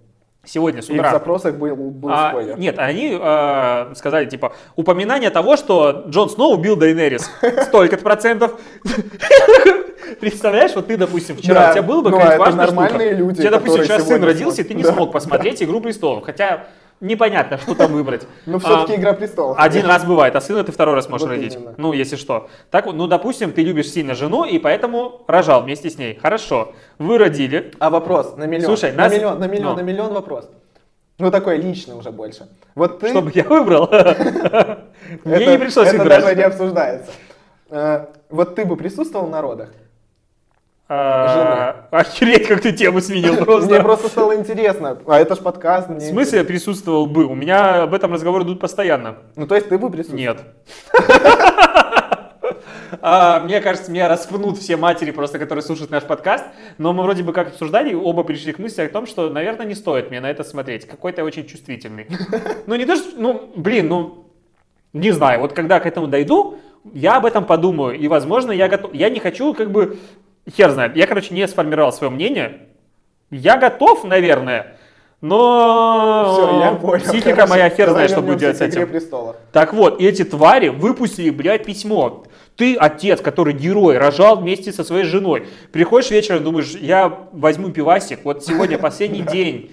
[0.46, 1.12] Сегодня с И в утра.
[1.12, 2.60] запросах был, был А, спойлер.
[2.60, 7.32] нет, они э, сказали, типа, упоминание того, что Джон Сноу убил Дейнерис.
[7.68, 8.60] Столько-то процентов.
[10.20, 13.16] Представляешь, вот ты, допустим, вчера, Да, у тебя было бы ну, какая-то важная нормальные штука.
[13.16, 16.26] люди, У тебя, допустим, сейчас сын родился, и ты не смог посмотреть «Игру престолов».
[16.26, 16.68] Хотя
[17.04, 18.26] непонятно, что там выбрать.
[18.46, 19.58] Ну, А, все-таки «Игра престолов».
[19.60, 21.56] один раз бывает, а сына ты второй раз можешь Вот родить.
[21.56, 21.76] именно.
[21.78, 22.50] Ну, если что.
[22.72, 26.18] Так ну, допустим, ты любишь сильно жену, и поэтому рожал вместе с ней.
[26.22, 26.74] Хорошо.
[26.98, 27.72] Вы родили.
[27.80, 28.66] А вопрос на миллион.
[28.66, 29.76] Слушай, на миллион, на миллион, ну.
[29.78, 30.50] на миллион вопрос.
[31.20, 32.48] Ну, такой личный уже больше.
[32.76, 33.10] Вот ты...
[33.10, 33.88] Чтобы я выбрал.
[35.24, 36.38] Мне не пришлось Это даже выбирать.
[36.38, 37.12] не обсуждается.
[37.70, 39.70] Э, Вот ты бы присутствовал на родах?
[40.90, 43.82] А, Охереть, как ты тему сменил Мне просто.
[43.82, 44.98] просто стало интересно.
[45.08, 45.90] А это ж подкаст.
[45.90, 47.26] В смысле я присутствовал бы?
[47.26, 49.18] У меня об этом разговоры идут постоянно.
[49.36, 50.20] Ну, то есть ты бы присутствовал?
[50.20, 50.42] Нет.
[53.02, 56.46] А, Мне кажется, меня распнут все матери, просто которые слушают наш подкаст.
[56.78, 59.76] Но мы вроде бы как обсуждали, оба пришли к мысли о том, что, наверное, не
[59.76, 60.86] стоит мне на это смотреть.
[60.88, 62.08] Какой-то я очень чувствительный.
[62.68, 63.10] Ну, не то, что...
[63.18, 64.28] Ну, блин, ну...
[64.94, 66.60] Не знаю, вот когда к этому дойду,
[66.94, 67.98] я об этом подумаю.
[67.98, 68.94] И, возможно, я готов...
[68.94, 69.98] Я не хочу, как бы...
[70.50, 70.96] Хер знает.
[70.96, 72.68] Я, короче, не сформировал свое мнение.
[73.32, 74.78] Я готов, наверное.
[75.22, 77.02] Но Все, я понял.
[77.02, 77.54] психика Хорошо.
[77.54, 78.90] моя хер знает, что будет делать с к «Игре этим.
[78.92, 79.38] престолов».
[79.54, 82.26] Так вот, эти твари выпустили, блядь, письмо.
[82.58, 85.48] Ты, отец, который герой, рожал вместе со своей женой.
[85.72, 89.72] Приходишь вечером, думаешь, я возьму пивасик, вот сегодня последний день.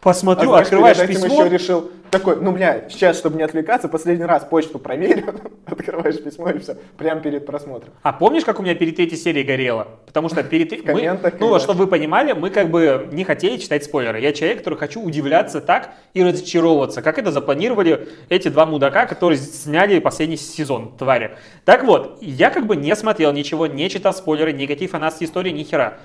[0.00, 1.42] Посмотрю, А знаешь, открываешь этим письмо.
[1.42, 5.34] еще решил, такой, ну, бля, сейчас, чтобы не отвлекаться, последний раз почту проверю,
[5.66, 7.92] открываешь письмо и все, прямо перед просмотром.
[8.02, 9.88] А помнишь, как у меня перед третьей серией горело?
[10.06, 10.70] Потому что перед...
[10.70, 14.20] мы- комментах, ну, чтобы вы понимали, мы как бы не хотели читать спойлеры.
[14.20, 19.38] Я человек, который хочу удивляться так и разочаровываться, как это запланировали эти два мудака, которые
[19.38, 21.32] сняли последний сезон, твари.
[21.64, 25.64] Так вот, я как бы не смотрел ничего, не читал спойлеры, никакие фанатские истории, ни
[25.64, 25.98] хера.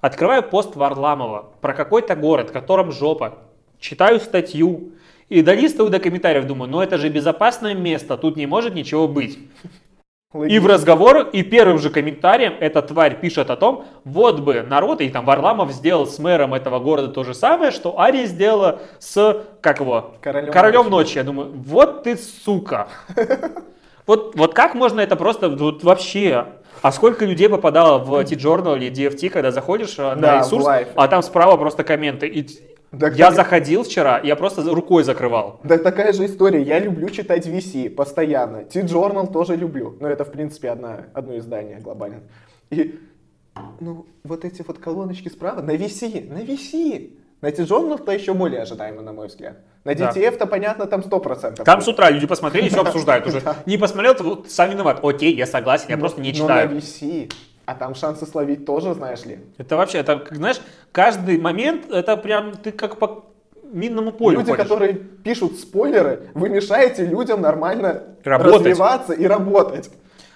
[0.00, 3.38] Открываю пост Варламова про какой-то город, в котором жопа.
[3.80, 4.92] Читаю статью
[5.28, 9.38] и долистываю до комментариев, думаю, ну это же безопасное место, тут не может ничего быть.
[10.34, 15.00] И в разговор, и первым же комментарием эта тварь пишет о том, вот бы народ,
[15.00, 19.46] и там Варламов сделал с мэром этого города то же самое, что Ария сделала с,
[19.62, 20.12] как его,
[20.52, 21.16] Королем ночи.
[21.16, 22.88] Я думаю, вот ты сука.
[24.06, 26.46] Вот, вот как можно это просто вот вообще...
[26.82, 31.08] А сколько людей попадало в T-Journal или DFT, когда заходишь э, Да, на ресурс, а
[31.08, 32.26] там справа просто комменты.
[32.26, 32.46] И
[32.92, 35.60] Да, я так- заходил вчера, я просто рукой закрывал.
[35.64, 36.62] Да такая же история.
[36.62, 38.64] Я люблю читать VC постоянно.
[38.64, 39.96] T-Journal тоже люблю.
[40.00, 42.20] Но это, в принципе, одна, одно издание глобально.
[42.70, 42.98] И,
[43.80, 47.10] ну, вот эти вот колоночки справа на VC, на VC.
[47.40, 49.58] На T-Journal-то еще более ожидаемо, на мой взгляд.
[49.84, 50.10] На Да.
[50.10, 51.62] DTF-то, понятно, там 100%.
[51.64, 53.42] Там с утра люди посмотрели, все обсуждают уже.
[53.66, 54.98] Не посмотрел, то вот сам виноват.
[55.04, 56.70] Окей, я согласен, я просто не Но читаю.
[56.70, 57.32] на VC.
[57.64, 59.38] А там шансы словить тоже, знаешь ли.
[59.58, 60.60] Это вообще, это, знаешь,
[60.90, 63.26] каждый момент, это прям ты как по
[63.70, 64.62] минному полю Люди, ходишь.
[64.64, 68.54] которые пишут спойлеры, вы мешаете людям нормально Работать.
[68.66, 69.90] развиваться и работать.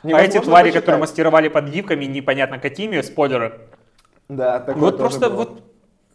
[0.04, 0.82] А эти Невозможно твари, почитать.
[0.82, 3.60] которые мастеровали под гифками, непонятно какими, спойлеры.
[4.28, 5.36] Да, такое вот просто было.
[5.36, 5.62] вот,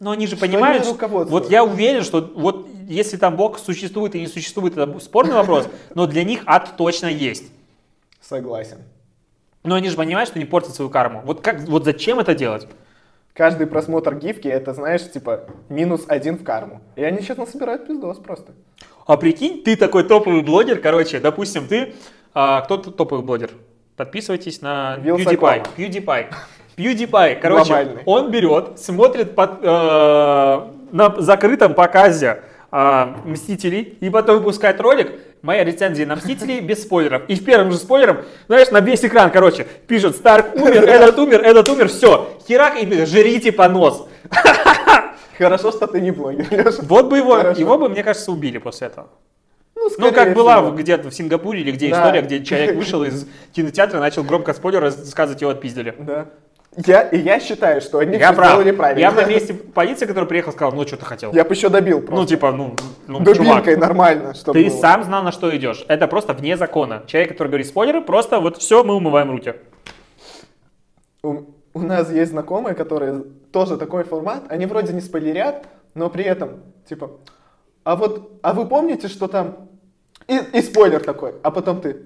[0.00, 4.20] ну они же Что понимают, вот я уверен, что вот если там Бог существует и
[4.20, 7.44] не существует, это спорный вопрос, но для них ад точно есть.
[8.20, 8.78] Согласен.
[9.64, 11.22] Но они же понимают, что не портят свою карму.
[11.24, 12.68] Вот как, вот зачем это делать?
[13.32, 16.80] Каждый просмотр гифки, это, знаешь, типа, минус один в карму.
[16.96, 18.52] И они сейчас насобирают пиздос просто.
[19.06, 21.94] А прикинь, ты такой топовый блогер, короче, допустим, ты,
[22.34, 23.50] а, кто топовый блогер?
[23.96, 25.56] Подписывайтесь на Вилсакома.
[25.76, 26.04] PewDiePie.
[26.04, 26.34] PewDiePie.
[26.78, 28.02] PewDiePie, короче, Глобальный.
[28.06, 29.66] он берет, смотрит под, э,
[30.92, 35.12] на закрытом показе э, Мстителей и потом выпускает ролик,
[35.42, 37.22] моя рецензия на Мстителей без спойлеров.
[37.28, 41.40] И в первом же спойлером, знаешь, на весь экран, короче, пишет Старк умер, этот умер,
[41.42, 42.30] этот умер, все.
[42.46, 44.06] Херак и жрите понос.
[45.36, 46.82] Хорошо, что ты не блогер, Леша.
[46.82, 47.60] Вот бы его, Хорошо.
[47.60, 49.08] его бы, мне кажется, убили после этого.
[49.76, 50.72] Ну, Ну, как была всего.
[50.72, 51.98] где-то в Сингапуре или где Да.
[51.98, 55.94] история, где человек вышел из кинотеатра, начал громко спойлер рассказывать, его отпиздили.
[55.98, 56.26] Да.
[56.76, 58.50] Я, и я считаю, что они Я прав.
[58.50, 59.00] сделали правильно.
[59.00, 61.32] Я на месте полиции, который приехал, сказал, ну, что ты хотел?
[61.32, 62.26] Я бы еще добил Ну, просто.
[62.28, 64.78] типа, ну, ну Дубинкой чувак, нормально, чтобы ты было.
[64.78, 65.84] сам знал, на что идешь.
[65.88, 67.02] Это просто вне закона.
[67.06, 69.54] Человек, который говорит спойлеры, просто вот все, мы умываем руки.
[71.22, 76.22] У, у нас есть знакомые, которые тоже такой формат, они вроде не спойлерят, но при
[76.24, 77.10] этом, типа,
[77.82, 79.68] а вот, а вы помните, что там...
[80.28, 82.02] И, и спойлер такой, а потом ты...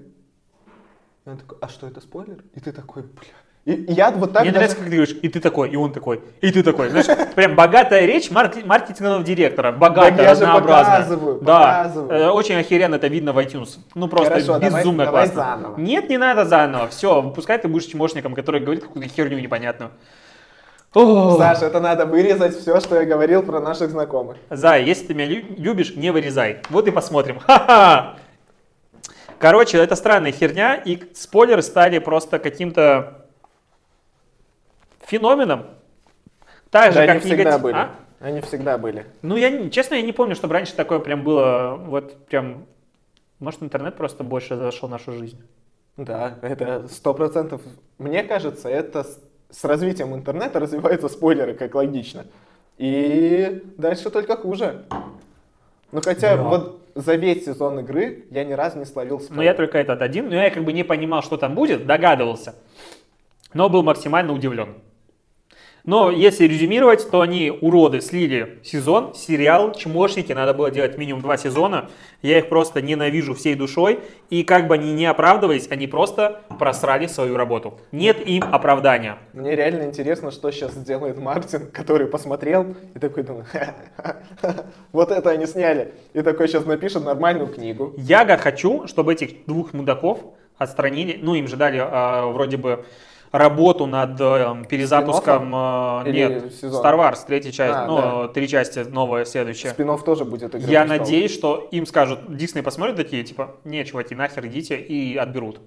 [1.25, 2.43] И он такой, а что это спойлер?
[2.55, 3.42] И ты такой, бля.
[3.65, 5.93] И, я вот так Мне даже- нравится, как ты говоришь, и ты такой, и он
[5.93, 6.89] такой, и ты такой.
[6.89, 9.71] Знаешь, прям богатая речь марк- маркетингового директора.
[9.71, 10.97] Богатая, же разнообразная.
[10.97, 12.11] показываю, да, показываю.
[12.11, 13.77] э, очень охеренно это видно в iTunes.
[13.95, 15.41] Ну просто Хорошо, давай- безумно давай классно.
[15.61, 15.79] заново.
[15.79, 16.89] Нет, не надо заново.
[16.89, 19.91] Все, пускай ты будешь чмошником, который говорит какую-то херню непонятную.
[20.93, 24.35] Саша, это надо вырезать все, что я говорил про наших знакомых.
[24.51, 26.57] Зай, если ты меня лю- любишь, не вырезай.
[26.69, 27.39] Вот и посмотрим.
[27.39, 28.15] Ха-ха!
[29.39, 33.22] Короче, это странная херня, и спойлеры стали просто каким-то
[35.17, 35.65] феноменом.
[36.71, 37.75] Так же, Да, они как всегда негатив- были.
[37.75, 37.89] А?
[38.19, 39.05] Они всегда были.
[39.21, 42.65] Ну, я, честно, я не помню, чтобы раньше такое прям было, вот прям,
[43.39, 45.39] может, интернет просто больше зашел в нашу жизнь.
[45.97, 47.61] Да, это сто процентов.
[47.99, 49.05] Мне кажется, это
[49.51, 52.25] с, развитием интернета развиваются спойлеры, как логично.
[52.79, 54.85] И дальше только хуже.
[55.91, 56.43] Ну хотя Да.
[56.43, 59.35] вот за весь сезон игры я ни разу не словил спойлер.
[59.37, 62.55] Но я только этот один, но я как бы не понимал, что там будет, догадывался,
[63.53, 64.73] но был максимально удивлен.
[65.85, 71.35] Но если резюмировать, то они, уроды, слили сезон, сериал, чмошники, надо было делать минимум два
[71.35, 71.89] сезона.
[72.21, 73.99] Я их просто ненавижу всей душой.
[74.29, 77.79] И как бы они не оправдывались, они просто просрали свою работу.
[77.91, 79.17] Нет им оправдания.
[79.33, 83.47] Мне реально интересно, что сейчас сделает Мартин, который посмотрел и такой думает,
[84.93, 85.93] вот это они сняли.
[86.13, 87.93] И такой сейчас напишет нормальную книгу.
[87.97, 90.19] Я хочу, чтобы этих двух мудаков
[90.57, 91.19] отстранили.
[91.21, 92.85] Ну, им же дали а, вроде бы
[93.33, 95.51] работу над э, перезапуском...
[96.05, 96.85] э, нет, сезон?
[96.85, 97.73] Star Wars, третья часть.
[97.75, 98.27] А, ну, да.
[98.27, 99.71] три части, новая, следующая.
[99.71, 104.13] Спинов тоже будет игра Я надеюсь, что им скажут, Дисней посмотрят такие, типа, не, чуваки,
[104.13, 105.59] нахер идите и отберут.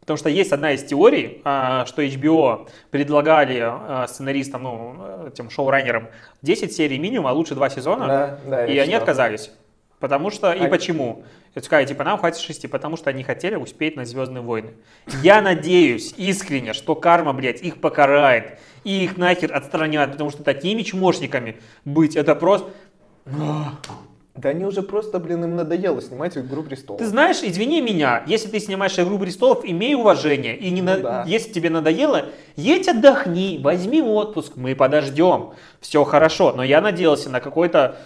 [0.00, 6.08] Потому что есть одна из теорий, а, что HBO предлагали а, сценаристам, ну, этим шоураннерам
[6.42, 9.00] 10 серий минимум, а лучше 2 сезона, Да, да, и они читал.
[9.02, 9.52] отказались.
[10.00, 11.24] Потому что, и А- почему?
[11.56, 14.74] Это сказали, типа, нам хватит шести, потому что они хотели успеть на Звездные войны.
[15.22, 20.82] Я надеюсь искренне, что карма, блядь, их покарает, и их нахер отстранят, потому что такими
[20.82, 22.68] чмошниками быть, это просто...
[23.24, 27.00] Да они уже просто, блин, им надоело снимать «Игру престолов».
[27.00, 30.58] Ты знаешь, извини меня, если ты снимаешь «Игру престолов», имей уважение.
[30.58, 31.24] И не Ну на- да.
[31.26, 35.52] если тебе надоело, едь отдохни, возьми отпуск, мы подождем.
[35.80, 36.52] Все хорошо.
[36.52, 37.96] Но я надеялся на какой-то...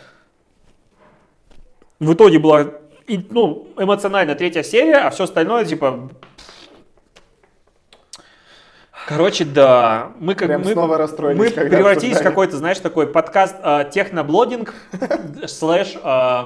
[1.99, 2.75] В итоге была
[3.11, 6.11] и, ну, эмоционально третья серия, а все остальное типа...
[9.09, 13.57] Короче, да, мы как Прям мы, снова расстроились, мы превратились в какой-то, знаешь, такой подкаст
[13.61, 14.73] э, техноблогинг
[15.47, 16.43] слэш э,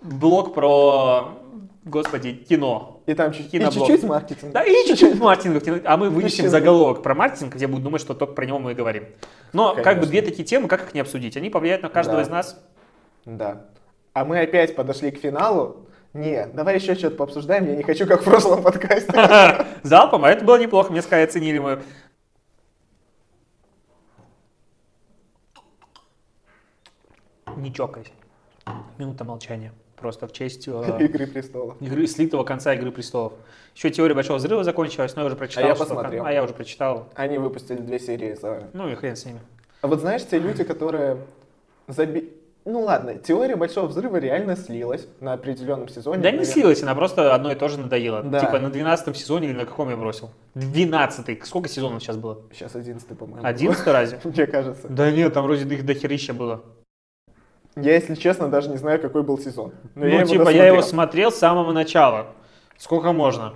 [0.00, 1.38] блог про,
[1.84, 3.02] господи, кино.
[3.06, 4.52] И там и чуть-чуть маркетинг.
[4.52, 8.34] Да, и чуть-чуть маркетинг, а мы вынесем заголовок про маркетинг, где будут думать, что только
[8.34, 9.04] про него мы и говорим.
[9.52, 11.36] Но как бы две такие темы, как их не обсудить?
[11.36, 12.22] Они повлияют на каждого Да.
[12.24, 12.64] из нас.
[13.24, 13.66] Да.
[14.14, 15.86] А мы опять подошли к финалу.
[16.12, 19.12] Не, давай еще что-то пообсуждаем, я не хочу, как в прошлом подкасте.
[19.84, 21.82] Залпом, а это было неплохо, мне сказали, оценили мы.
[27.56, 28.10] Не чокайся.
[28.98, 29.72] Минута молчания.
[29.96, 31.80] Просто в честь э, Игры престолов.
[31.80, 33.34] игры, слитого конца Игры престолов.
[33.74, 35.64] Еще теория Большого Взрыва закончилась, но я уже прочитал.
[35.64, 36.24] А я посмотрел.
[36.24, 37.08] А я уже прочитал.
[37.14, 38.70] Они выпустили две серии за...
[38.72, 39.40] Ну и хрен с ними.
[39.82, 41.18] А вот знаешь, те люди, которые
[41.86, 42.32] заби...
[42.70, 46.22] Ну ладно, теория Большого Взрыва реально слилась на определенном сезоне.
[46.22, 46.52] Да не наверное.
[46.52, 48.22] слилась, она просто одно и то же надоело.
[48.22, 48.38] Да.
[48.38, 50.30] Типа на 12 сезоне или на каком я бросил?
[50.54, 52.42] 12 Сколько сезонов сейчас было?
[52.52, 53.44] Сейчас одиннадцатый, по-моему.
[53.44, 54.20] 11 разве?
[54.24, 54.86] Мне кажется.
[54.88, 56.62] Да нет, там вроде их дохерища было.
[57.74, 59.72] Я, если честно, даже не знаю, какой был сезон.
[59.96, 62.28] Но ну, я его типа, я его смотрел с самого начала.
[62.76, 63.54] Сколько можно?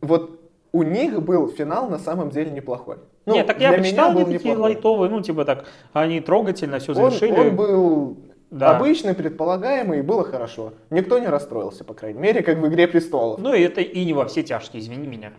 [0.00, 0.40] Вот
[0.72, 2.96] у них был финал на самом деле неплохой.
[3.26, 4.62] Ну, Нет, так я почитал, они такие неплохой.
[4.62, 7.32] лайтовые, ну, типа так, они трогательно все Он, завершили.
[7.32, 8.16] он был
[8.50, 8.76] Да.
[8.76, 10.72] обычный, предполагаемый, и было хорошо.
[10.90, 13.38] Никто не расстроился, по крайней мере, как в «Игре престолов».
[13.38, 15.32] Ну, и это и не во все тяжкие, извини меня.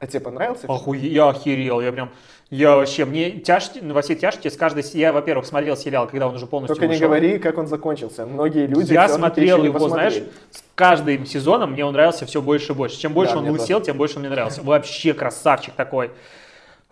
[0.00, 0.66] А тебе понравился?
[0.66, 2.10] Охуе, я охерел, я прям,
[2.50, 6.34] я вообще, мне тяжкие, во все тяжкие, с каждой, я, во-первых, смотрел сериал, когда он
[6.34, 7.08] уже полностью Только не вышел.
[7.08, 8.26] говори, как он закончился.
[8.26, 10.10] Многие люди я смотрел не его, посмотрели.
[10.10, 12.98] знаешь, с каждым сезоном мне он нравился все больше и больше.
[12.98, 14.62] Чем больше Да, он лысел, тем больше он мне нравился.
[14.62, 16.10] Вообще красавчик такой.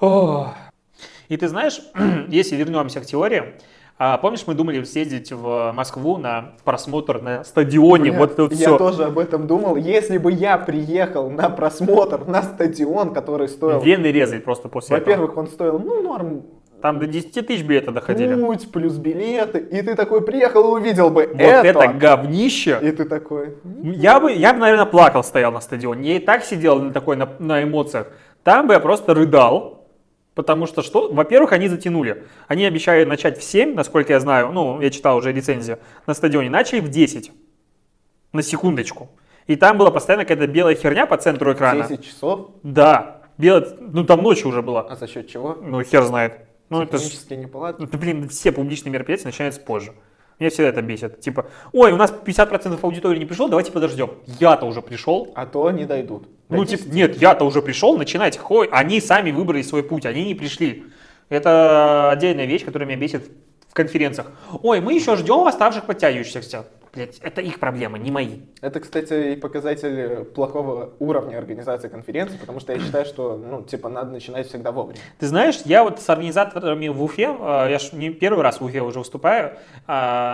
[0.00, 0.54] Ох.
[1.28, 1.80] И ты знаешь,
[2.28, 3.54] если вернемся к теории,
[4.04, 8.56] а, помнишь, мы думали съездить в Москву на просмотр на стадионе, Бля, вот вот я
[8.56, 8.76] все.
[8.76, 9.76] тоже об этом думал.
[9.76, 13.80] Если бы я приехал на просмотр на стадион, который стоил...
[13.80, 15.08] Вены резать просто после этого.
[15.08, 16.42] Во-первых, он стоил, ну, норм,
[16.80, 18.34] Там до 10 тысяч билета доходили.
[18.34, 21.68] путь плюс билеты, и ты такой приехал и увидел бы вот это.
[21.68, 22.80] это говнище.
[22.82, 26.10] И ты такой, Я бы, я бы, наверное, плакал, стоял на стадионе.
[26.10, 28.08] Я и так сидел на такой на, на эмоциях.
[28.42, 29.81] Там бы я просто рыдал.
[30.34, 31.12] Потому что что?
[31.12, 32.24] Во-первых, они затянули.
[32.48, 36.48] Они обещали начать в 7, насколько я знаю, ну, я читал уже рецензию, на стадионе.
[36.48, 37.32] Начали в 10.
[38.32, 39.10] На секундочку.
[39.46, 41.86] И там была постоянно какая-то белая херня по центру экрана.
[41.86, 42.50] 10 часов?
[42.62, 43.22] Да.
[43.36, 44.82] Белая, ну там ночью уже была.
[44.82, 45.58] А за счет чего?
[45.60, 46.40] Ну, хер знает.
[46.70, 47.82] Ну, это ж- неполадки.
[47.82, 49.92] ну, блин, все публичные мероприятия начинаются позже.
[50.42, 51.20] Меня всегда это бесит.
[51.20, 54.10] Типа, ой, у нас 50% аудитории не пришел, давайте подождем.
[54.40, 55.30] Я-то уже пришел.
[55.36, 56.26] А то не дойдут.
[56.48, 56.92] Ну, типа, 10.
[56.92, 58.40] нет, я-то уже пришел, начинайте.
[58.40, 60.86] Хой, они сами выбрали свой путь, они не пришли.
[61.28, 63.30] Это отдельная вещь, которая меня бесит
[63.68, 64.32] в конференциях.
[64.64, 66.66] Ой, мы еще ждем оставших подтягивающихся.
[66.92, 68.40] Блять, это их проблемы, не мои.
[68.60, 73.88] Это, кстати, и показатель плохого уровня организации конференции, потому что я считаю, что, ну, типа,
[73.88, 75.00] надо начинать всегда вовремя.
[75.18, 78.64] Ты знаешь, я вот с организаторами в Уфе, э, я ж не первый раз в
[78.64, 79.52] Уфе уже выступаю,
[79.86, 79.92] э,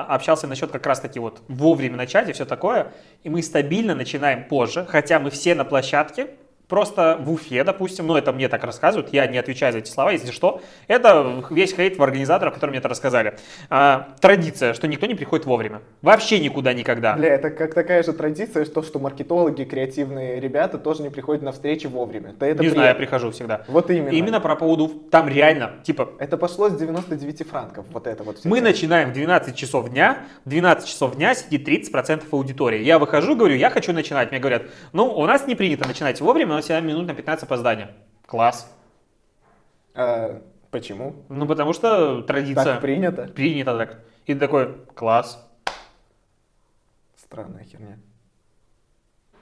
[0.08, 2.92] общался насчет как раз таки вот вовремя начать и все такое,
[3.22, 6.30] и мы стабильно начинаем позже, хотя мы все на площадке,
[6.68, 10.10] просто в Уфе, допустим, ну это мне так рассказывают, я не отвечаю за эти слова,
[10.10, 13.36] если что, это весь хейт в организаторов, которые мне это рассказали.
[13.70, 17.14] А, традиция, что никто не приходит вовремя, вообще никуда никогда.
[17.14, 21.52] Бля, это как такая же традиция, что, что маркетологи, креативные ребята тоже не приходят на
[21.52, 22.34] встречи вовремя.
[22.38, 23.64] Да это не знаю, я прихожу всегда.
[23.68, 24.10] Вот именно.
[24.10, 28.44] Именно про поводу, там реально, типа, Это пошло с 99 франков, вот это вот.
[28.44, 32.82] Мы начинаем в 12 часов дня, в 12 часов дня сидит 30% аудитории.
[32.82, 34.30] Я выхожу, говорю, я хочу начинать.
[34.30, 34.62] Мне говорят,
[34.92, 37.90] ну, у нас не принято начинать вовремя, нас всегда минут на 15 опоздания.
[38.26, 38.70] Класс.
[39.94, 41.24] А, почему?
[41.28, 42.64] Ну, потому что традиция.
[42.64, 43.28] Так принято?
[43.28, 44.00] Принято так.
[44.26, 45.44] И ты такой, класс.
[47.16, 47.98] Странная херня.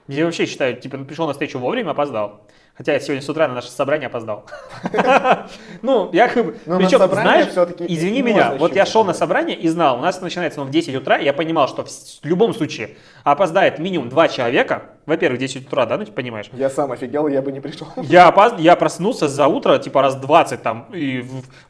[0.07, 2.47] Я вообще считаю, типа, ну, пришел на встречу вовремя, опоздал.
[2.75, 4.45] Хотя я сегодня с утра на наше собрание опоздал.
[5.81, 6.57] Ну, я как бы...
[6.65, 10.21] На Причем, собрание знаешь, извини меня, вот я шел на собрание и знал, у нас
[10.21, 14.27] начинается оно в 10 утра, и я понимал, что в любом случае опоздает минимум два
[14.27, 14.91] человека.
[15.07, 16.47] Во-первых, 10 утра, да, ну ты понимаешь?
[16.51, 17.87] Я сам офигел, я бы не пришел.
[18.03, 18.55] Я, опоз...
[18.57, 21.25] я проснулся за утро, типа раз 20 там, и,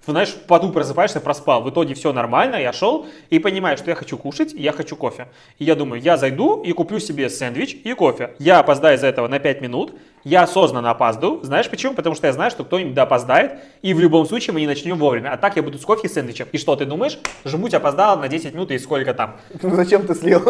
[0.07, 1.61] знаешь, в поту просыпаешься, проспал.
[1.61, 4.95] В итоге все нормально, я шел и понимаю, что я хочу кушать, и я хочу
[4.95, 5.27] кофе.
[5.59, 8.31] И я думаю, я зайду и куплю себе сэндвич и кофе.
[8.39, 11.43] Я опоздаю из-за этого на 5 минут, я осознанно опаздываю.
[11.43, 11.93] Знаешь почему?
[11.93, 14.97] Потому что я знаю, что кто-нибудь да опоздает, и в любом случае мы не начнем
[14.97, 15.31] вовремя.
[15.31, 16.47] А так я буду с кофе и сэндвичем.
[16.51, 17.19] И что, ты думаешь?
[17.45, 19.37] Жмуть опоздала на 10 минут и сколько там?
[19.61, 20.41] Ну зачем ты слил?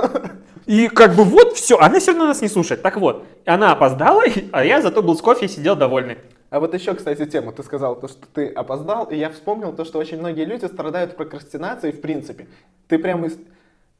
[0.66, 2.77] И как бы вот все, она все равно нас не слушает.
[2.78, 6.18] Так вот, она опоздала, а я зато был с кофе и сидел довольный.
[6.50, 7.52] А вот еще, кстати, тему.
[7.52, 11.18] Ты сказал, то, что ты опоздал, и я вспомнил то, что очень многие люди страдают
[11.18, 12.48] прокрастинацией в принципе.
[12.88, 13.38] Ты прям из-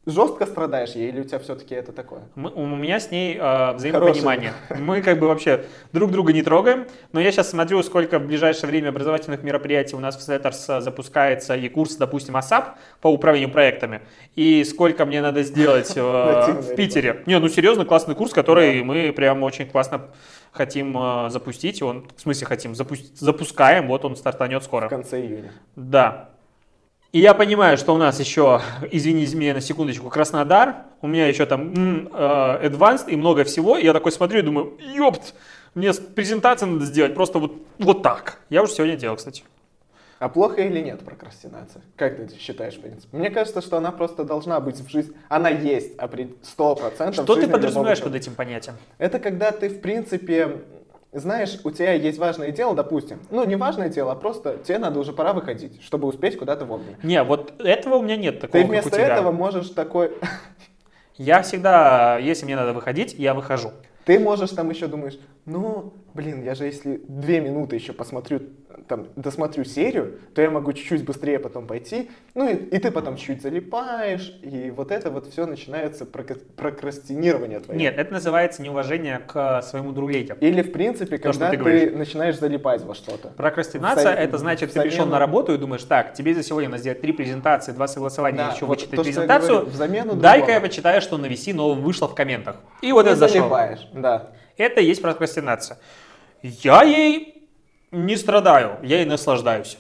[0.08, 2.22] жестко страдаешь ей, или у тебя все-таки это такое?
[2.36, 4.54] Мы- у меня с ней э, взаимопонимание.
[4.80, 8.68] Мы как бы вообще друг друга не трогаем, но я сейчас смотрю, сколько в ближайшее
[8.70, 13.52] время образовательных мероприятий у нас в Setters э, запускается и курс, допустим, ASAP по управлению
[13.52, 14.02] проектами,
[14.36, 17.22] и сколько мне надо сделать э, в Питере.
[17.26, 20.08] Не, ну серьезно, классный курс, который мы прям очень классно
[20.52, 21.82] хотим э, запустить.
[21.82, 24.88] Он, в смысле хотим, запу- запускаем, вот он стартанет В скоро.
[24.90, 25.52] конце июня.
[25.76, 26.30] Да.
[27.14, 31.46] И я понимаю, что у нас еще, извините меня на секундочку, Краснодар, у меня еще
[31.46, 33.78] там м, э, Advanced и много всего.
[33.78, 35.34] И я такой смотрю и думаю, ёпт,
[35.74, 38.40] мне презентацию надо сделать просто вот, вот так.
[38.50, 39.44] Я уже сегодня делал, кстати.
[40.20, 41.82] А плохо или нет прокрастинация?
[41.96, 43.16] Как ты считаешь, в принципе?
[43.16, 45.14] Мне кажется, что она просто должна быть в жизни.
[45.30, 48.76] Она есть опре- 100% в Что ты подразумеваешь под этим понятием?
[48.98, 50.58] Это когда ты, в принципе,
[51.12, 53.20] знаешь, у тебя есть важное дело, допустим.
[53.30, 56.98] Ну, не важное дело, а просто тебе надо уже пора выходить, чтобы успеть куда-то вовремя.
[57.04, 60.12] Не, вот этого у меня нет такого, Ты вместо этого можешь такой...
[61.16, 63.72] Я всегда, если мне надо выходить, я выхожу.
[64.08, 68.40] Ты можешь там еще думаешь, ну, блин, я же если две минуты еще посмотрю,
[68.88, 73.18] там, досмотрю серию, то я могу чуть-чуть быстрее потом пойти, ну, и, и ты потом
[73.18, 77.78] чуть залипаешь, и вот это вот все начинается прокрастинирование твое.
[77.80, 80.08] Нет, это называется неуважение к своему другу.
[80.08, 81.94] Или, в принципе, То, что когда ты ты, говоришь.
[81.94, 83.28] начинаешь залипать во что-то.
[83.30, 86.80] Прокрастинация В это значит, ты пришел на работу и думаешь, так, тебе за сегодня надо
[86.80, 89.68] сделать три презентации, два согласования, Да, еще вот вычитать то, презентацию.
[90.16, 92.56] Дай-ка я почитаю, что на VC нового вышло в комментах.
[92.82, 93.40] И вот И это зашел.
[93.42, 94.32] залипаешь, да.
[94.58, 95.78] Это и есть прокрастинация.
[96.42, 97.50] Я ей
[97.92, 99.78] не страдаю, я ей наслаждаюсь.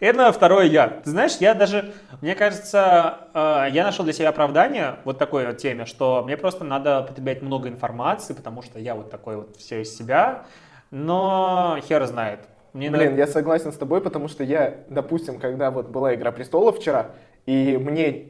[0.00, 0.88] Это второе я.
[0.88, 5.56] Ты знаешь, я даже, мне кажется, э, я нашел для себя оправдание вот такой вот
[5.56, 9.82] теме, что мне просто надо потреблять много информации, потому что я вот такой вот все
[9.82, 10.44] из себя,
[10.92, 12.40] но хер знает.
[12.74, 16.30] Мне Блин, надо- я согласен с тобой, потому что я, допустим, когда вот была «Игра
[16.30, 17.06] престолов» вчера,
[17.46, 18.26] и мне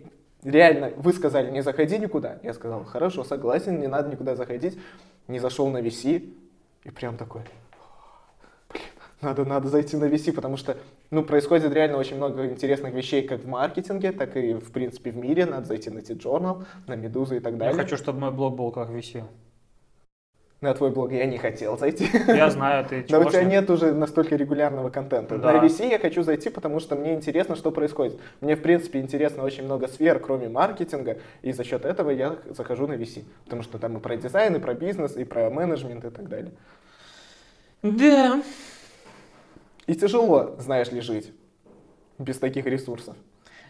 [0.50, 2.38] реально, вы сказали, не заходи никуда.
[2.42, 4.78] Я сказал, хорошо, согласен, не надо никуда заходить.
[5.28, 6.32] Не зашел на VC,
[6.84, 7.42] и прям такой,
[8.72, 8.82] блин,
[9.20, 10.76] надо, надо зайти на VC, потому что,
[11.10, 15.16] ну, происходит реально очень много интересных вещей, как в маркетинге, так и, в принципе, в
[15.16, 15.44] мире.
[15.44, 17.74] Надо зайти на T-Journal, на Медузу и так Я далее.
[17.74, 19.24] хочу, чтобы мой блог был как VC.
[20.60, 22.08] На твой блог я не хотел зайти.
[22.26, 25.38] Я знаю, ты Но у тебя чего нет уже настолько регулярного контента.
[25.38, 25.52] Да.
[25.52, 28.18] На VC я хочу зайти, потому что мне интересно, что происходит.
[28.40, 32.88] Мне, в принципе, интересно очень много сфер, кроме маркетинга, и за счет этого я захожу
[32.88, 33.24] на VC.
[33.44, 36.52] Потому что там и про дизайн, и про бизнес, и про менеджмент, и так далее.
[37.82, 38.42] Да.
[39.86, 41.32] И тяжело, знаешь ли, жить
[42.18, 43.16] без таких ресурсов.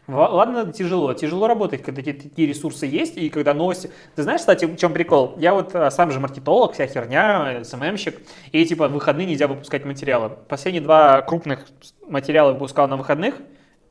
[0.09, 1.13] Ладно, тяжело.
[1.13, 3.91] Тяжело работать, когда такие, ресурсы есть, и когда новости...
[4.17, 5.35] Ты знаешь, кстати, в чем прикол?
[5.37, 8.19] Я вот а, сам же маркетолог, вся херня, СММщик,
[8.51, 10.31] и типа выходные нельзя выпускать материалы.
[10.49, 11.67] Последние два крупных
[12.09, 13.35] материала выпускал на выходных,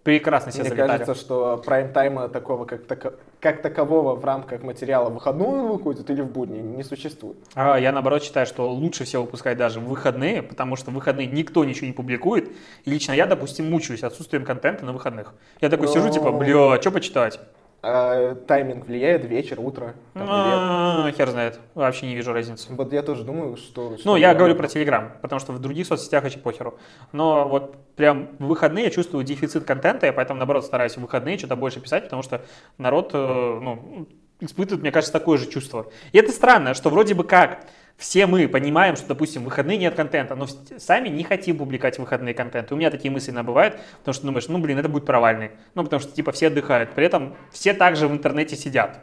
[0.07, 0.99] прекрасно себе Мне залетали.
[0.99, 3.11] кажется, что прайм-тайма такого, как, тако-
[3.41, 7.35] как такового в рамках материала в выходную выходит или в будни не существует.
[7.55, 11.27] А я наоборот считаю, что лучше всего выпускать даже в выходные, потому что в выходные
[11.27, 12.49] никто ничего не публикует.
[12.85, 15.33] И лично я, допустим, мучаюсь отсутствием контента на выходных.
[15.59, 17.41] Я такой сижу, типа, бля, что почитать?
[17.83, 20.27] А тайминг влияет вечер, утро, там.
[20.29, 22.67] А, Хер знает, вообще не вижу разницы.
[22.73, 23.91] Вот я тоже думаю, что...
[23.91, 26.77] Ну, что я я- говорю про Телеграм, потому что в других соцсетях очень похеру.
[27.11, 31.37] Но вот прям в выходные я чувствую дефицит контента, я поэтому, наоборот, стараюсь в выходные
[31.37, 32.41] что-то больше писать, потому что
[32.79, 33.17] народ, э,
[33.61, 34.07] ну,
[34.39, 35.87] испытывает, мне кажется, такое же чувство.
[36.11, 37.65] И это странно, что вроде бы как
[37.97, 40.45] все мы понимаем, что, допустим, в выходные нет контента, но
[40.77, 42.69] сами не хотим публиковать выходные контент.
[42.69, 45.51] И у меня такие мысли бывают, потому что думаешь, ну, блин, это будет провальный.
[45.73, 46.91] Ну, потому что, типа, все отдыхают.
[46.91, 48.99] При этом все также в интернете сидят.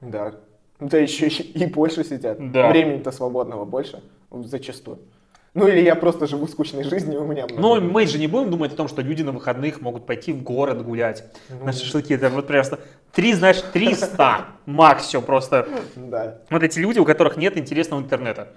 [0.00, 0.34] Да.
[0.80, 2.38] Да еще и больше сидят.
[2.50, 2.70] Да.
[2.70, 4.98] Времени-то свободного больше, зачастую.
[5.54, 7.60] Ну или я просто живу скучной жизнью, у меня много.
[7.60, 10.42] Но мы же не будем думать о том, что люди на выходных могут пойти в
[10.42, 11.24] город гулять.
[11.50, 12.14] Ну, На шашлыки.
[12.14, 12.80] Это вот просто
[13.12, 15.68] три, знаешь, 300 макс все просто.
[15.94, 16.38] Да.
[16.48, 18.48] Вот эти люди, у которых нет интересного интернета.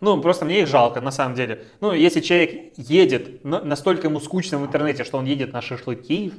[0.00, 1.64] Ну, просто мне их жалко, на самом деле.
[1.80, 6.32] Ну, если человек едет, настолько ему скучно в интернете, что он едет на шашлыки,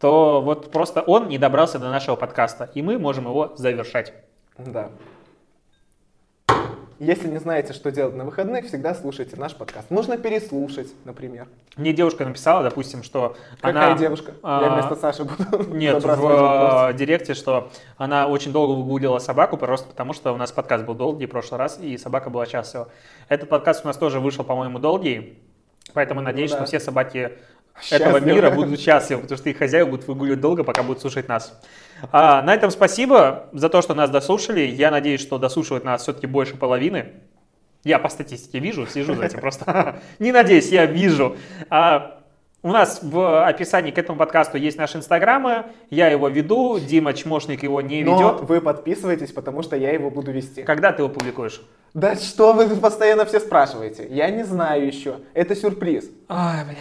[0.00, 4.12] то вот просто он не добрался до нашего подкаста, и мы можем его завершать.
[4.58, 4.90] Да.
[6.98, 9.88] Если не знаете, что делать на выходных, всегда слушайте наш подкаст.
[9.88, 11.46] Можно переслушать, например.
[11.76, 13.96] Мне девушка написала, допустим, что Какая она...
[13.98, 14.32] девушка?
[14.42, 19.56] а, Я вместо Саши буду Нет, в э, директе, что она очень долго выгуливала собаку,
[19.56, 22.88] просто потому что у нас подкаст был долгий в прошлый раз, и собака была счастлива.
[23.28, 25.38] Этот подкаст у нас тоже вышел, по-моему, долгий,
[25.94, 26.66] поэтому надеюсь, Ну да.
[26.66, 27.18] что все собаки
[27.92, 28.20] этого Счастливы.
[28.22, 31.60] мира будут счастливы, потому что их хозяева будут выгуливать долго, пока будут слушать нас.
[32.12, 34.60] А, на этом спасибо за то, что нас дослушали.
[34.60, 37.12] Я надеюсь, что дослушивает нас все-таки больше половины.
[37.84, 40.00] Я по статистике вижу, слежу за этим просто.
[40.18, 41.36] Не надеюсь, я вижу.
[41.70, 42.18] А,
[42.62, 45.66] у нас в описании к этому подкасту есть наши инстаграмы.
[45.90, 48.48] Я его веду, Дима Чмошник его не Но ведет.
[48.48, 50.64] вы подписывайтесь, потому что я его буду вести.
[50.64, 51.62] Когда ты его публикуешь?
[51.94, 54.08] Да что вы постоянно все спрашиваете?
[54.10, 55.20] Я не знаю еще.
[55.34, 56.10] Это сюрприз.
[56.28, 56.78] Ой, блин.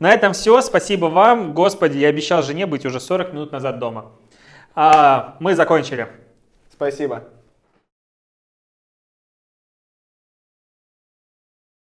[0.00, 0.60] На этом все.
[0.62, 1.52] Спасибо вам.
[1.52, 4.12] Господи, я обещал жене быть уже 40 минут назад дома.
[4.74, 6.08] А, мы закончили.
[6.72, 7.24] Спасибо.